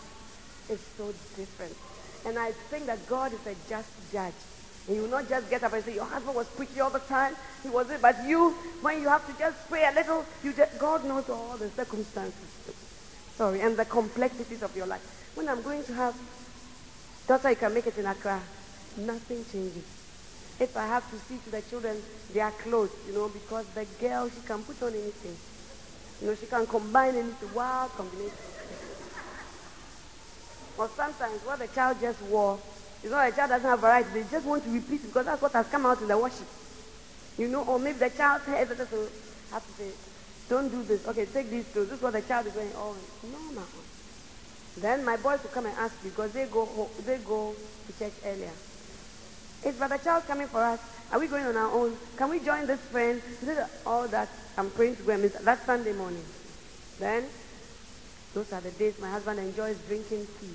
is 0.70 0.80
so 0.96 1.12
different. 1.36 1.76
And 2.24 2.38
I 2.38 2.52
think 2.52 2.86
that 2.86 3.06
God 3.06 3.34
is 3.34 3.46
a 3.46 3.54
just 3.68 3.90
judge. 4.10 4.32
You 4.88 5.02
will 5.02 5.10
not 5.10 5.28
just 5.28 5.50
get 5.50 5.62
up 5.62 5.72
and 5.72 5.84
say, 5.84 5.94
Your 5.94 6.06
husband 6.06 6.34
was 6.34 6.46
preaching 6.48 6.80
all 6.80 6.90
the 6.90 7.00
time. 7.00 7.34
He 7.62 7.68
was 7.68 7.90
it. 7.90 8.00
But 8.00 8.24
you, 8.24 8.50
when 8.80 9.02
you 9.02 9.08
have 9.08 9.26
to 9.26 9.38
just 9.38 9.68
pray 9.68 9.86
a 9.86 9.92
little, 9.92 10.24
you 10.42 10.52
just, 10.52 10.78
God 10.78 11.04
knows 11.04 11.28
all 11.28 11.56
the 11.58 11.68
circumstances. 11.70 12.74
Sorry, 13.36 13.60
and 13.60 13.76
the 13.76 13.84
complexities 13.84 14.62
of 14.62 14.74
your 14.76 14.86
life. 14.86 15.32
When 15.34 15.48
I'm 15.48 15.62
going 15.62 15.84
to 15.84 15.94
have 15.94 16.16
daughter, 17.26 17.50
you 17.50 17.56
can 17.56 17.74
make 17.74 17.86
it 17.86 17.98
in 17.98 18.06
Accra, 18.06 18.40
nothing 18.96 19.44
changes. 19.52 19.84
If 20.58 20.76
I 20.76 20.86
have 20.86 21.08
to 21.10 21.16
see 21.18 21.38
to 21.44 21.50
the 21.50 21.62
children, 21.62 21.96
they 22.32 22.40
are 22.40 22.50
clothes, 22.50 22.90
you 23.06 23.12
know, 23.12 23.28
because 23.28 23.66
the 23.74 23.86
girl, 24.00 24.28
she 24.28 24.40
can 24.46 24.62
put 24.62 24.82
on 24.82 24.92
anything. 24.92 25.36
You 26.20 26.28
know, 26.28 26.34
she 26.34 26.46
can 26.46 26.66
combine 26.66 27.14
anything, 27.14 27.54
wild 27.54 27.92
combination. 27.92 28.32
or 30.78 30.88
sometimes 30.96 31.40
what 31.44 31.58
the 31.58 31.66
child 31.68 31.98
just 32.00 32.22
wore, 32.22 32.58
you 33.02 33.10
know, 33.10 33.30
the 33.30 33.36
child 33.36 33.50
doesn't 33.50 33.68
have 33.68 33.80
variety. 33.80 34.08
They 34.14 34.24
just 34.30 34.46
want 34.46 34.64
to 34.64 34.70
repeat 34.70 35.04
it 35.04 35.06
because 35.06 35.26
that's 35.26 35.40
what 35.40 35.52
has 35.52 35.68
come 35.68 35.86
out 35.86 36.00
in 36.00 36.08
the 36.08 36.18
worship. 36.18 36.46
You 37.36 37.48
know, 37.48 37.64
or 37.64 37.78
maybe 37.78 37.98
the 37.98 38.10
child's 38.10 38.44
hair, 38.46 38.66
so 38.66 38.74
have 39.52 39.64
to 39.64 39.72
say, 39.72 39.90
don't 40.48 40.68
do 40.68 40.82
this. 40.82 41.06
Okay, 41.06 41.26
take 41.26 41.50
these 41.50 41.66
clothes. 41.72 41.88
This 41.88 41.98
is 41.98 42.02
what 42.02 42.12
the 42.12 42.22
child 42.22 42.46
is 42.46 42.54
wearing. 42.54 42.72
Oh, 42.74 42.96
no, 43.24 43.54
no. 43.54 43.62
Then 44.78 45.04
my 45.04 45.16
boys 45.16 45.42
will 45.42 45.50
come 45.50 45.66
and 45.66 45.76
ask 45.78 46.02
because 46.02 46.32
they 46.32 46.46
go 46.46 46.64
home, 46.64 46.88
they 47.04 47.18
go 47.18 47.54
to 47.86 47.98
church 47.98 48.12
earlier. 48.24 48.50
Is 49.64 49.74
Brother 49.76 49.98
Child 49.98 50.26
coming 50.26 50.46
for 50.46 50.62
us? 50.62 50.80
Are 51.10 51.18
we 51.18 51.26
going 51.26 51.44
on 51.46 51.56
our 51.56 51.72
own? 51.72 51.96
Can 52.16 52.30
we 52.30 52.38
join 52.38 52.66
this 52.66 52.80
friend? 52.80 53.20
Is 53.42 53.48
it 53.48 53.58
All 53.84 54.06
that 54.08 54.28
I'm 54.56 54.70
praying 54.70 54.96
to 54.96 55.02
go 55.02 55.12
and 55.12 55.24
That 55.24 55.64
Sunday 55.66 55.92
morning. 55.92 56.24
Then, 57.00 57.24
those 58.34 58.52
are 58.52 58.60
the 58.60 58.70
days 58.72 59.00
my 59.00 59.10
husband 59.10 59.38
enjoys 59.40 59.76
drinking 59.88 60.26
tea. 60.40 60.54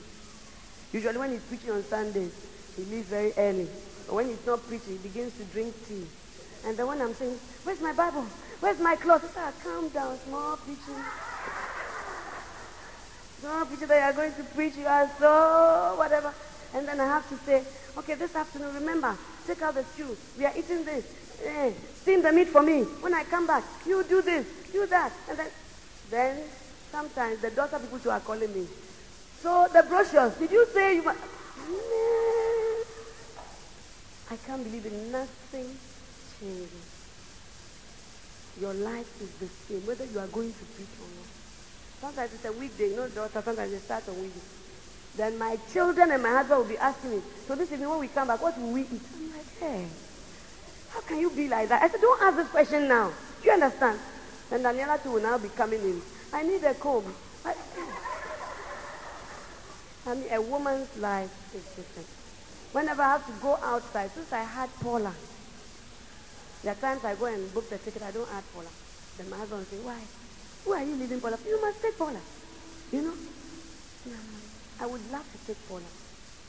Usually 0.93 1.17
when 1.17 1.31
he's 1.31 1.41
preaching 1.41 1.71
on 1.71 1.83
Sundays, 1.83 2.31
he 2.77 2.83
leaves 2.85 3.07
very 3.07 3.33
early. 3.35 3.67
But 4.05 4.15
when 4.15 4.27
he's 4.27 4.45
not 4.45 4.65
preaching, 4.67 4.93
he 4.93 5.09
begins 5.09 5.35
to 5.37 5.43
drink 5.45 5.73
tea. 5.87 6.05
And 6.65 6.77
then 6.77 6.85
when 6.85 7.01
I'm 7.01 7.13
saying, 7.15 7.37
where's 7.63 7.81
my 7.81 7.93
Bible? 7.93 8.25
Where's 8.59 8.79
my 8.79 8.95
cloth? 8.95 9.23
He 9.23 9.27
said, 9.33 9.53
calm 9.63 9.89
down, 9.89 10.17
small 10.19 10.55
preaching. 10.57 11.01
Small 13.41 13.65
preaching 13.65 13.87
that 13.87 13.97
you 13.97 14.03
are 14.03 14.13
going 14.13 14.33
to 14.33 14.43
preach, 14.53 14.75
you 14.77 14.85
are 14.85 15.09
so 15.19 15.95
whatever. 15.97 16.31
And 16.75 16.87
then 16.87 16.99
I 16.99 17.05
have 17.05 17.27
to 17.29 17.35
say, 17.37 17.63
okay, 17.97 18.13
this 18.13 18.35
afternoon, 18.35 18.75
remember, 18.75 19.17
take 19.47 19.61
out 19.63 19.73
the 19.73 19.83
stew. 19.83 20.15
We 20.37 20.45
are 20.45 20.53
eating 20.55 20.85
this. 20.85 21.05
Eh, 21.43 21.71
steam 22.01 22.21
the 22.21 22.31
meat 22.31 22.49
for 22.49 22.61
me. 22.61 22.83
When 23.01 23.13
I 23.13 23.23
come 23.23 23.47
back, 23.47 23.63
you 23.85 24.03
do 24.03 24.21
this, 24.21 24.45
do 24.71 24.85
that. 24.85 25.11
And 25.27 25.39
then, 25.39 25.47
then 26.09 26.37
sometimes 26.91 27.41
the 27.41 27.49
daughter 27.49 27.79
people 27.79 27.97
who 27.97 28.09
are 28.11 28.19
calling 28.19 28.53
me. 28.53 28.67
So 29.43 29.67
the 29.73 29.83
brochures, 29.83 30.35
did 30.39 30.51
you 30.51 30.65
say 30.73 30.95
you 30.95 31.03
must? 31.03 31.19
I 34.31 34.37
can't 34.47 34.63
believe 34.63 34.85
it. 34.85 34.93
Nothing 35.11 35.67
changes. 36.39 36.71
Your 38.61 38.73
life 38.73 39.21
is 39.21 39.29
the 39.43 39.47
same, 39.67 39.85
whether 39.85 40.05
you 40.05 40.19
are 40.19 40.27
going 40.27 40.53
to 40.53 40.65
preach 40.79 40.95
or 40.95 41.11
not. 41.11 41.27
Sometimes 41.99 42.33
it's 42.33 42.45
a 42.45 42.53
weekday, 42.53 42.91
you 42.91 42.95
know, 42.95 43.07
daughter, 43.09 43.41
sometimes 43.41 43.71
they 43.71 43.79
start 43.79 44.07
on 44.07 44.15
weekday. 44.15 44.39
Then 45.17 45.37
my 45.37 45.57
children 45.73 46.11
and 46.11 46.23
my 46.23 46.29
husband 46.29 46.59
will 46.61 46.69
be 46.69 46.77
asking 46.77 47.11
me, 47.11 47.21
so 47.45 47.55
this 47.55 47.69
evening 47.73 47.89
when 47.89 47.99
we 47.99 48.07
come 48.07 48.29
back, 48.29 48.41
what 48.41 48.57
will 48.57 48.71
we 48.71 48.81
eat? 48.81 49.01
I'm 49.13 49.31
like, 49.35 49.59
hey, 49.59 49.87
how 50.91 51.01
can 51.01 51.19
you 51.19 51.29
be 51.31 51.49
like 51.49 51.67
that? 51.67 51.83
I 51.83 51.89
said, 51.89 51.99
don't 51.99 52.21
ask 52.21 52.37
this 52.37 52.47
question 52.47 52.87
now. 52.87 53.11
Do 53.41 53.47
you 53.47 53.51
understand? 53.51 53.99
And 54.51 54.63
Daniela 54.63 55.03
too 55.03 55.11
will 55.11 55.21
now 55.21 55.37
be 55.37 55.49
coming 55.49 55.81
in. 55.81 56.01
I 56.31 56.43
need 56.43 56.63
a 56.63 56.73
comb. 56.75 57.13
I, 57.43 57.53
I 60.05 60.15
mean, 60.15 60.27
a 60.31 60.41
woman's 60.41 60.97
life 60.97 61.31
is 61.55 61.63
different. 61.75 62.07
Whenever 62.73 63.01
I 63.01 63.17
have 63.17 63.25
to 63.25 63.33
go 63.41 63.57
outside, 63.63 64.11
since 64.11 64.33
I 64.33 64.43
had 64.43 64.69
Paula, 64.81 65.13
there 66.63 66.73
are 66.73 66.75
times 66.75 67.05
I 67.05 67.15
go 67.15 67.25
and 67.25 67.53
book 67.53 67.69
the 67.69 67.77
ticket, 67.77 68.01
I 68.01 68.11
don't 68.11 68.27
add 68.33 68.43
Paula. 68.53 68.69
Then 69.17 69.29
my 69.29 69.37
husband 69.37 69.67
say, 69.67 69.77
why? 69.77 69.99
Who 70.65 70.73
are 70.73 70.83
you 70.83 70.95
leaving 70.95 71.21
Paula? 71.21 71.37
You 71.45 71.61
must 71.61 71.81
take 71.81 71.97
Paula. 71.97 72.19
You 72.91 73.01
know? 73.01 73.13
I 74.81 74.85
would 74.85 75.11
love 75.11 75.23
to 75.31 75.47
take 75.47 75.67
Paula. 75.69 75.87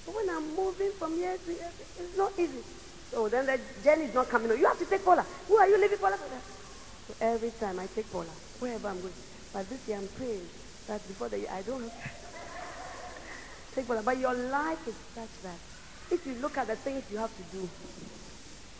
But 0.07 0.15
when 0.17 0.29
I'm 0.31 0.57
moving 0.57 0.91
from 0.93 1.15
here 1.15 1.37
to 1.37 1.53
here, 1.53 1.71
it's 2.01 2.17
not 2.17 2.33
easy. 2.39 2.63
So 3.11 3.29
then 3.29 3.47
the 3.47 3.61
journey 3.85 4.05
is 4.07 4.15
not 4.15 4.29
coming. 4.29 4.51
You 4.59 4.67
have 4.67 4.79
to 4.79 4.87
take 4.87 5.05
Paula. 5.05 5.25
Who 5.47 5.57
are 5.57 5.69
you 5.69 5.81
leaving 5.81 5.99
Paula 5.99 6.17
for? 6.17 6.27
So 7.07 7.15
every 7.21 7.51
time 7.51 7.79
I 7.79 7.87
take 7.87 8.11
Paula, 8.11 8.33
wherever 8.59 8.89
I'm 8.89 9.01
going. 9.01 9.13
But 9.53 9.69
this 9.69 9.87
year 9.87 9.99
I'm 9.99 10.09
praying 10.19 10.43
that 10.89 11.07
before 11.07 11.29
the 11.29 11.39
year 11.39 11.49
I 11.53 11.63
don't 11.63 11.93
take. 13.75 13.87
But 13.87 14.19
your 14.19 14.35
life 14.35 14.87
is 14.87 14.95
such 15.14 15.43
that 15.43 15.59
if 16.11 16.26
you 16.26 16.35
look 16.40 16.59
at 16.59 16.66
the 16.66 16.76
things 16.76 17.04
you 17.11 17.19
have 17.19 17.35
to 17.37 17.57
do, 17.57 17.69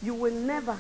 you 0.03 0.15
will 0.15 0.35
never 0.35 0.77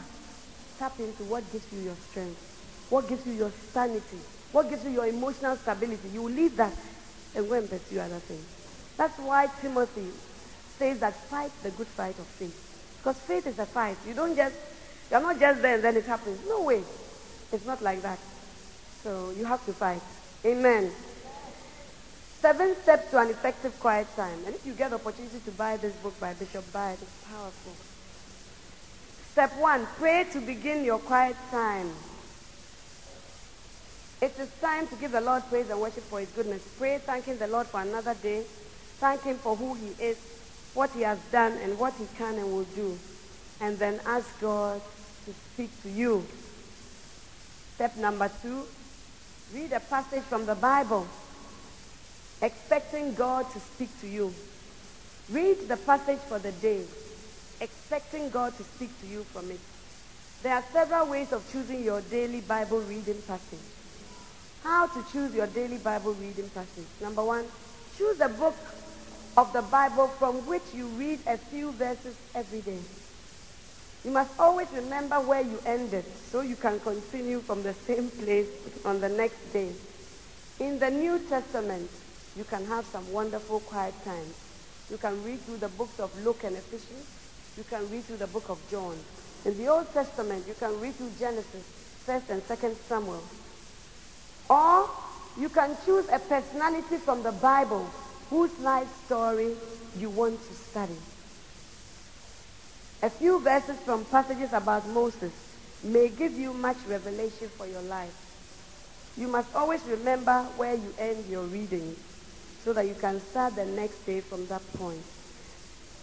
tap 0.78 0.98
into 0.98 1.24
what 1.24 1.50
gives 1.52 1.72
you 1.72 1.80
your 1.80 1.96
strength, 2.10 2.86
what 2.90 3.08
gives 3.08 3.26
you 3.26 3.32
your 3.32 3.50
sanity, 3.72 4.18
what 4.52 4.68
gives 4.68 4.84
you 4.84 4.90
your 4.90 5.06
emotional 5.06 5.56
stability. 5.56 6.08
You 6.12 6.22
will 6.22 6.32
leave 6.32 6.56
that 6.56 6.72
and 7.34 7.48
go 7.48 7.54
and 7.54 7.68
pursue 7.68 8.00
other 8.00 8.18
things. 8.18 8.44
That's 8.96 9.18
why 9.18 9.48
Timothy 9.60 10.08
says 10.78 11.00
that 11.00 11.14
fight 11.14 11.50
the 11.62 11.70
good 11.70 11.86
fight 11.86 12.18
of 12.18 12.26
faith. 12.26 12.98
Because 12.98 13.18
faith 13.18 13.46
is 13.46 13.58
a 13.58 13.66
fight. 13.66 13.96
You 14.06 14.14
don't 14.14 14.36
just, 14.36 14.54
you're 15.10 15.20
not 15.20 15.38
just 15.38 15.62
there 15.62 15.74
and 15.74 15.84
then 15.84 15.96
it 15.96 16.06
happens. 16.06 16.40
No 16.46 16.62
way. 16.62 16.82
It's 17.52 17.66
not 17.66 17.82
like 17.82 18.02
that. 18.02 18.18
So 19.02 19.32
you 19.36 19.44
have 19.44 19.64
to 19.66 19.72
fight. 19.72 20.00
Amen. 20.44 20.90
Seven 22.44 22.76
steps 22.82 23.10
to 23.10 23.18
an 23.18 23.30
effective 23.30 23.80
quiet 23.80 24.06
time. 24.16 24.38
And 24.44 24.54
if 24.54 24.66
you 24.66 24.74
get 24.74 24.90
the 24.90 24.96
opportunity 24.96 25.40
to 25.46 25.50
buy 25.52 25.78
this 25.78 25.94
book 25.94 26.20
by 26.20 26.34
Bishop 26.34 26.70
Bide, 26.74 26.98
it's 27.00 27.24
powerful. 27.24 27.72
Step 29.32 29.50
one, 29.58 29.86
pray 29.96 30.26
to 30.30 30.42
begin 30.42 30.84
your 30.84 30.98
quiet 30.98 31.36
time. 31.50 31.88
It 34.20 34.38
is 34.38 34.50
time 34.60 34.86
to 34.88 34.96
give 34.96 35.12
the 35.12 35.22
Lord 35.22 35.42
praise 35.48 35.70
and 35.70 35.80
worship 35.80 36.02
for 36.04 36.20
his 36.20 36.28
goodness. 36.32 36.62
Pray 36.76 36.98
thanking 36.98 37.38
the 37.38 37.46
Lord 37.46 37.66
for 37.66 37.80
another 37.80 38.12
day. 38.12 38.42
Thank 39.00 39.22
him 39.22 39.36
for 39.36 39.56
who 39.56 39.72
he 39.76 39.94
is, 39.98 40.18
what 40.74 40.90
he 40.90 41.00
has 41.00 41.18
done, 41.32 41.52
and 41.62 41.78
what 41.78 41.94
he 41.94 42.04
can 42.18 42.34
and 42.34 42.52
will 42.52 42.68
do. 42.76 42.98
And 43.62 43.78
then 43.78 44.00
ask 44.04 44.28
God 44.42 44.82
to 45.24 45.32
speak 45.32 45.70
to 45.82 45.88
you. 45.88 46.26
Step 47.76 47.96
number 47.96 48.30
two, 48.42 48.64
read 49.54 49.72
a 49.72 49.80
passage 49.80 50.24
from 50.24 50.44
the 50.44 50.54
Bible, 50.54 51.08
expecting 52.42 53.14
God 53.14 53.50
to 53.52 53.60
speak 53.60 53.88
to 54.00 54.08
you. 54.08 54.34
Read 55.30 55.68
the 55.68 55.76
passage 55.76 56.18
for 56.18 56.38
the 56.38 56.52
day, 56.52 56.84
expecting 57.60 58.30
God 58.30 58.56
to 58.56 58.62
speak 58.62 58.90
to 59.00 59.06
you 59.06 59.24
from 59.24 59.50
it. 59.50 59.60
There 60.42 60.52
are 60.52 60.64
several 60.72 61.08
ways 61.08 61.32
of 61.32 61.50
choosing 61.50 61.82
your 61.82 62.02
daily 62.02 62.42
Bible 62.42 62.80
reading 62.80 63.20
passage. 63.26 63.58
How 64.62 64.86
to 64.86 65.04
choose 65.12 65.34
your 65.34 65.46
daily 65.46 65.78
Bible 65.78 66.12
reading 66.14 66.48
passage. 66.50 66.86
Number 67.00 67.24
one, 67.24 67.46
choose 67.96 68.20
a 68.20 68.28
book 68.28 68.56
of 69.36 69.52
the 69.52 69.62
Bible 69.62 70.08
from 70.08 70.46
which 70.46 70.62
you 70.74 70.86
read 70.88 71.20
a 71.26 71.38
few 71.38 71.72
verses 71.72 72.14
every 72.34 72.60
day. 72.60 72.78
You 74.04 74.10
must 74.10 74.38
always 74.38 74.68
remember 74.74 75.16
where 75.16 75.40
you 75.40 75.58
ended 75.64 76.04
so 76.30 76.42
you 76.42 76.56
can 76.56 76.78
continue 76.80 77.40
from 77.40 77.62
the 77.62 77.72
same 77.72 78.10
place 78.10 78.48
on 78.84 79.00
the 79.00 79.08
next 79.08 79.52
day. 79.52 79.72
In 80.60 80.78
the 80.78 80.90
New 80.90 81.18
Testament, 81.20 81.90
you 82.36 82.44
can 82.44 82.64
have 82.66 82.84
some 82.86 83.10
wonderful 83.12 83.60
quiet 83.60 83.94
times. 84.04 84.34
You 84.90 84.98
can 84.98 85.22
read 85.24 85.40
through 85.40 85.58
the 85.58 85.68
books 85.68 86.00
of 86.00 86.10
Luke 86.24 86.42
and 86.44 86.56
Ephesians. 86.56 87.06
You 87.56 87.64
can 87.64 87.88
read 87.90 88.04
through 88.04 88.16
the 88.16 88.26
book 88.26 88.48
of 88.48 88.58
John. 88.70 88.96
In 89.44 89.56
the 89.56 89.68
Old 89.68 89.92
Testament, 89.92 90.44
you 90.46 90.54
can 90.54 90.78
read 90.80 90.94
through 90.94 91.12
Genesis, 91.18 91.64
1st 92.06 92.30
and 92.30 92.42
2nd 92.42 92.74
Samuel. 92.88 93.22
Or 94.50 94.90
you 95.38 95.48
can 95.48 95.76
choose 95.84 96.08
a 96.08 96.18
personality 96.18 96.96
from 96.96 97.22
the 97.22 97.32
Bible 97.32 97.88
whose 98.30 98.58
life 98.60 98.88
story 99.06 99.54
you 99.98 100.10
want 100.10 100.38
to 100.48 100.54
study. 100.54 100.96
A 103.02 103.10
few 103.10 103.38
verses 103.40 103.78
from 103.80 104.04
passages 104.06 104.52
about 104.52 104.88
Moses 104.88 105.32
may 105.84 106.08
give 106.08 106.32
you 106.32 106.52
much 106.52 106.78
revelation 106.88 107.48
for 107.48 107.66
your 107.66 107.82
life. 107.82 108.14
You 109.16 109.28
must 109.28 109.54
always 109.54 109.82
remember 109.84 110.42
where 110.56 110.74
you 110.74 110.94
end 110.98 111.26
your 111.28 111.44
reading 111.44 111.94
so 112.64 112.72
that 112.72 112.86
you 112.86 112.94
can 112.94 113.20
start 113.20 113.54
the 113.56 113.66
next 113.66 114.06
day 114.06 114.20
from 114.20 114.46
that 114.46 114.62
point. 114.74 115.02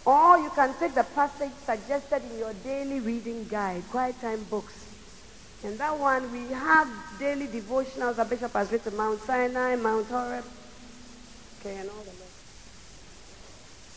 Or 0.06 0.38
you 0.38 0.50
can 0.51 0.74
take 0.80 0.94
the 0.94 1.03
passage 1.03 1.51
suggested 1.65 2.22
in 2.32 2.39
your 2.39 2.53
daily 2.63 3.00
reading 3.00 3.48
guide, 3.50 3.84
Quiet 3.89 4.20
Time 4.22 4.44
Books. 4.50 4.74
And 5.63 5.77
that 5.77 5.98
one, 5.98 6.32
we 6.32 6.48
have 6.53 6.88
daily 7.20 7.48
devotionals 7.48 8.15
that 8.15 8.30
Bishop 8.30 8.53
has 8.53 8.72
written, 8.72 8.96
Mount 8.96 9.22
Sinai, 9.22 9.75
Mount 9.75 10.08
Horeb, 10.08 10.46
okay, 11.60 11.77
and 11.77 11.89
all 11.89 12.01
the 12.01 12.10
rest. 12.10 12.39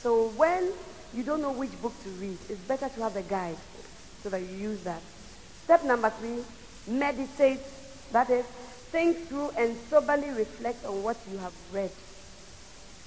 So 0.03 0.29
when 0.31 0.73
you 1.15 1.23
don't 1.23 1.41
know 1.41 1.53
which 1.53 1.81
book 1.81 1.95
to 2.03 2.11
read, 2.11 2.37
it's 2.51 2.61
better 2.63 2.89
to 2.89 3.03
have 3.03 3.17
a 3.17 3.23
guide 3.23 3.57
so 4.23 4.29
that 4.29 4.41
you 4.43 4.57
use 4.57 4.83
that. 4.85 5.01
Step 5.65 5.85
number 5.85 6.11
three, 6.11 6.45
meditate. 6.87 7.61
That 8.13 8.29
is, 8.29 8.45
think 8.93 9.29
through 9.29 9.51
and 9.57 9.75
soberly 9.89 10.29
reflect 10.31 10.85
on 10.85 11.03
what 11.03 11.17
you 11.33 11.39
have 11.39 11.55
read. 11.73 11.91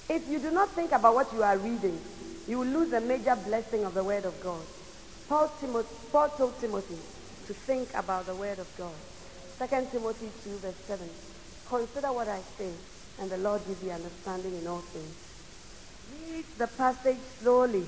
If 0.08 0.28
you 0.28 0.38
do 0.38 0.50
not 0.50 0.70
think 0.70 0.92
about 0.92 1.14
what 1.14 1.32
you 1.32 1.42
are 1.42 1.58
reading, 1.58 1.98
you 2.46 2.60
will 2.60 2.66
lose 2.66 2.92
a 2.94 3.00
major 3.00 3.36
blessing 3.36 3.84
of 3.84 3.92
the 3.92 4.02
Word 4.02 4.24
of 4.24 4.40
God. 4.42 4.62
Paul, 5.28 5.52
Paul 6.10 6.28
told 6.30 6.58
Timothy 6.60 6.96
to 7.46 7.52
think 7.52 7.90
about 7.94 8.24
the 8.24 8.34
Word 8.34 8.58
of 8.58 8.68
God. 8.78 8.94
2 9.58 9.66
Timothy 9.92 10.30
2, 10.44 10.56
verse 10.58 10.74
7. 10.86 11.08
Consider 11.68 12.12
what 12.12 12.28
I 12.28 12.40
say, 12.56 12.70
and 13.20 13.30
the 13.30 13.36
Lord 13.36 13.60
give 13.68 13.82
you 13.82 13.90
understanding 13.90 14.56
in 14.56 14.66
all 14.66 14.78
things. 14.78 16.32
Read 16.32 16.44
the 16.56 16.68
passage 16.68 17.18
slowly. 17.42 17.84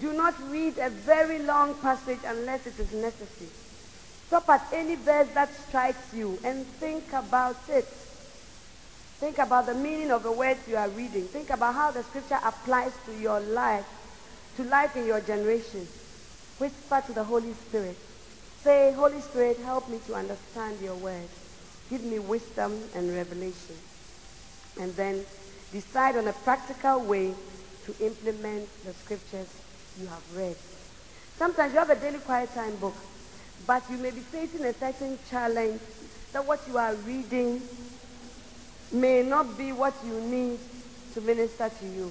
Do 0.00 0.12
not 0.12 0.34
read 0.50 0.78
a 0.78 0.90
very 0.90 1.40
long 1.40 1.74
passage 1.80 2.20
unless 2.24 2.64
it 2.68 2.78
is 2.78 2.92
necessary. 2.92 3.50
Stop 4.28 4.48
at 4.50 4.64
any 4.72 4.94
verse 4.94 5.26
that 5.34 5.52
strikes 5.66 6.14
you 6.14 6.38
and 6.44 6.64
think 6.64 7.12
about 7.12 7.56
it. 7.68 7.88
Think 9.18 9.38
about 9.38 9.66
the 9.66 9.74
meaning 9.74 10.12
of 10.12 10.22
the 10.22 10.30
words 10.30 10.60
you 10.68 10.76
are 10.76 10.88
reading. 10.90 11.24
Think 11.24 11.50
about 11.50 11.74
how 11.74 11.90
the 11.90 12.04
scripture 12.04 12.38
applies 12.44 12.92
to 13.06 13.12
your 13.18 13.40
life, 13.40 13.84
to 14.56 14.62
life 14.62 14.96
in 14.96 15.06
your 15.06 15.20
generation. 15.20 15.88
Whisper 16.58 17.02
to 17.06 17.12
the 17.12 17.24
Holy 17.24 17.52
Spirit. 17.54 17.96
Say, 18.62 18.92
Holy 18.92 19.20
Spirit, 19.20 19.58
help 19.64 19.88
me 19.88 19.98
to 20.06 20.14
understand 20.14 20.78
your 20.80 20.94
word. 20.96 21.28
Give 21.90 22.04
me 22.04 22.20
wisdom 22.20 22.78
and 22.94 23.12
revelation. 23.12 23.74
And 24.80 24.94
then 24.94 25.24
decide 25.72 26.16
on 26.16 26.28
a 26.28 26.32
practical 26.32 27.00
way 27.00 27.34
to 27.86 28.04
implement 28.04 28.68
the 28.84 28.92
scriptures 28.92 29.48
you 30.00 30.06
have 30.06 30.36
read. 30.36 30.54
Sometimes 31.36 31.72
you 31.72 31.78
have 31.80 31.90
a 31.90 31.96
daily 31.96 32.18
quiet 32.18 32.54
time 32.54 32.76
book, 32.76 32.94
but 33.66 33.82
you 33.90 33.96
may 33.96 34.10
be 34.10 34.20
facing 34.20 34.64
a 34.64 34.72
certain 34.74 35.18
challenge 35.28 35.80
that 36.32 36.46
what 36.46 36.60
you 36.68 36.78
are 36.78 36.94
reading 37.06 37.60
may 38.92 39.22
not 39.22 39.56
be 39.58 39.72
what 39.72 39.94
you 40.04 40.20
need 40.20 40.58
to 41.14 41.20
minister 41.20 41.68
to 41.68 41.86
you. 41.86 42.10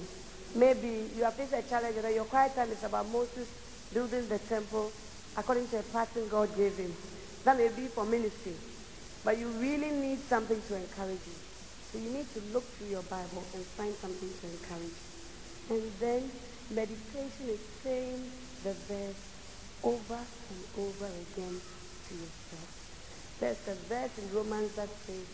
Maybe 0.54 1.10
you 1.16 1.24
have 1.24 1.34
faced 1.34 1.52
a 1.52 1.62
challenge 1.62 1.96
that 1.96 2.14
your 2.14 2.24
quiet 2.24 2.54
time 2.54 2.70
is 2.70 2.82
about 2.84 3.08
Moses 3.10 3.48
building 3.92 4.28
the 4.28 4.38
temple 4.38 4.92
according 5.36 5.68
to 5.68 5.78
a 5.78 5.82
pattern 5.82 6.28
God 6.28 6.54
gave 6.56 6.76
him. 6.76 6.92
That 7.44 7.58
may 7.58 7.68
be 7.68 7.86
for 7.86 8.04
ministry. 8.04 8.54
But 9.24 9.38
you 9.38 9.48
really 9.58 9.90
need 9.90 10.18
something 10.20 10.60
to 10.68 10.76
encourage 10.76 11.20
you. 11.26 11.38
So 11.92 11.98
you 11.98 12.10
need 12.10 12.32
to 12.34 12.40
look 12.52 12.64
through 12.64 12.88
your 12.88 13.02
Bible 13.02 13.44
and 13.54 13.64
find 13.64 13.94
something 13.94 14.28
to 14.28 14.46
encourage 14.46 14.92
you. 14.92 15.76
And 15.76 15.92
then 16.00 16.30
meditation 16.70 17.48
is 17.48 17.60
saying 17.82 18.30
the 18.64 18.72
verse 18.72 19.22
over 19.82 20.18
and 20.18 20.62
over 20.78 21.06
again 21.06 21.60
to 22.08 22.14
yourself. 22.14 22.68
There's 23.40 23.68
a 23.68 23.74
verse 23.88 24.18
in 24.18 24.34
Romans 24.34 24.74
that 24.74 24.88
says, 25.06 25.26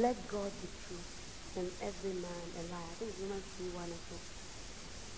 let 0.00 0.16
God 0.32 0.48
be 0.64 0.68
true 0.88 1.04
and 1.60 1.68
every 1.84 2.16
man 2.16 2.44
a 2.56 2.62
liar. 2.72 2.80
I 2.80 2.96
think 2.96 3.12
Romans 3.20 3.44
3 3.60 3.76
1 3.76 3.92
or 3.92 4.02
so. 4.08 4.16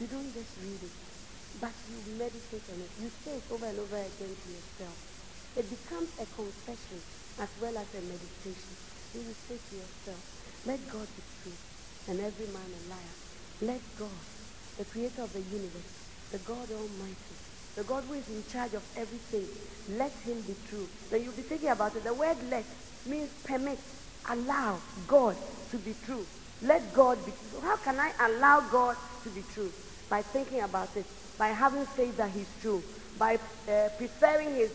You 0.03 0.07
don't 0.11 0.31
just 0.35 0.51
read 0.59 0.83
it, 0.83 0.97
but 1.63 1.71
you 1.87 2.19
meditate 2.19 2.67
on 2.75 2.83
it. 2.83 2.91
You 2.99 3.07
say 3.23 3.39
it 3.39 3.47
over 3.55 3.71
and 3.71 3.79
over 3.79 4.03
again 4.03 4.35
to 4.35 4.49
yourself. 4.51 4.97
It 5.55 5.71
becomes 5.71 6.11
a 6.19 6.27
confession 6.27 6.99
as 7.39 7.51
well 7.63 7.79
as 7.79 7.87
a 7.95 8.03
meditation. 8.03 8.75
You 9.15 9.23
will 9.23 9.39
say 9.47 9.63
to 9.63 9.73
yourself, 9.79 10.23
let 10.67 10.83
God 10.91 11.07
be 11.07 11.23
true 11.39 11.59
and 12.11 12.19
every 12.19 12.51
man 12.51 12.67
a 12.67 12.83
liar. 12.91 13.15
Let 13.63 13.83
God, 13.95 14.23
the 14.75 14.85
creator 14.91 15.23
of 15.23 15.31
the 15.31 15.47
universe, 15.55 15.95
the 16.35 16.43
God 16.43 16.67
Almighty, 16.75 17.37
the 17.79 17.87
God 17.87 18.03
who 18.11 18.15
is 18.19 18.27
in 18.27 18.43
charge 18.51 18.75
of 18.75 18.83
everything, 18.99 19.47
let 19.95 20.11
him 20.27 20.43
be 20.43 20.59
true. 20.67 20.89
Then 21.15 21.23
you'll 21.23 21.39
be 21.39 21.47
thinking 21.47 21.71
about 21.71 21.95
it. 21.95 22.03
The 22.03 22.15
word 22.15 22.39
let 22.51 22.67
means 23.07 23.31
permit 23.47 23.79
allow 24.29 24.79
God 25.07 25.37
to 25.71 25.79
be 25.79 25.95
true. 26.05 26.25
Let 26.63 26.95
God 26.95 27.19
be 27.27 27.33
true. 27.33 27.61
How 27.61 27.77
can 27.77 27.99
I 27.99 28.13
allow 28.21 28.61
God 28.61 28.97
to 29.23 29.29
be 29.31 29.43
true? 29.53 29.71
By 30.09 30.23
thinking 30.23 30.61
about 30.61 30.97
it, 30.97 31.05
by 31.39 31.49
having 31.49 31.85
faith 31.85 32.17
that 32.17 32.31
he's 32.31 32.49
true, 32.61 32.83
by 33.19 33.39
uh, 33.69 33.89
preferring 33.99 34.55
his 34.55 34.73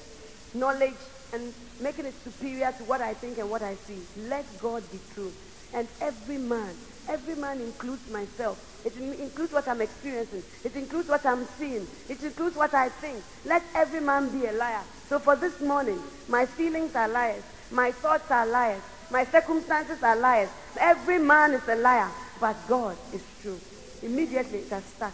knowledge 0.54 0.96
and 1.34 1.54
making 1.80 2.06
it 2.06 2.14
superior 2.24 2.72
to 2.78 2.84
what 2.84 3.02
I 3.02 3.14
think 3.14 3.38
and 3.38 3.50
what 3.50 3.62
I 3.62 3.76
see. 3.76 4.00
Let 4.28 4.46
God 4.60 4.84
be 4.92 5.00
true. 5.14 5.32
And 5.74 5.88
every 6.02 6.38
man, 6.38 6.74
every 7.08 7.36
man 7.36 7.62
includes 7.62 8.10
myself. 8.12 8.66
It 8.86 8.98
includes 8.98 9.52
what 9.52 9.68
I'm 9.68 9.82
experiencing. 9.82 10.42
It 10.64 10.76
includes 10.76 11.10
what 11.10 11.26
I'm 11.26 11.46
seeing. 11.58 11.86
It 12.08 12.24
includes 12.24 12.56
what 12.56 12.74
I 12.74 12.90
think. 12.90 13.22
Let 13.46 13.62
every 13.76 14.00
man 14.00 14.30
be 14.30 14.48
a 14.48 14.54
liar. 14.54 14.82
So 15.08 15.20
for 15.20 15.36
this 15.36 15.60
morning, 15.62 16.00
my 16.28 16.46
feelings 16.46 16.96
are 16.96 17.08
liars. 17.08 17.44
My 17.72 17.92
thoughts 17.92 18.32
are 18.32 18.46
liars. 18.46 18.82
My 19.12 19.26
circumstances 19.26 20.04
are 20.04 20.16
liars. 20.16 20.50
Every 20.80 21.18
man 21.18 21.54
is 21.54 21.68
a 21.68 21.76
liar, 21.76 22.10
but 22.40 22.56
God 22.68 22.96
is 23.14 23.24
true. 23.42 23.60
Immediately 24.04 24.60
it 24.60 24.70
has 24.70 24.84
stuck. 24.84 25.14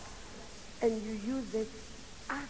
And 0.81 1.01
you 1.01 1.13
use 1.13 1.53
it 1.55 1.69
as 2.29 2.47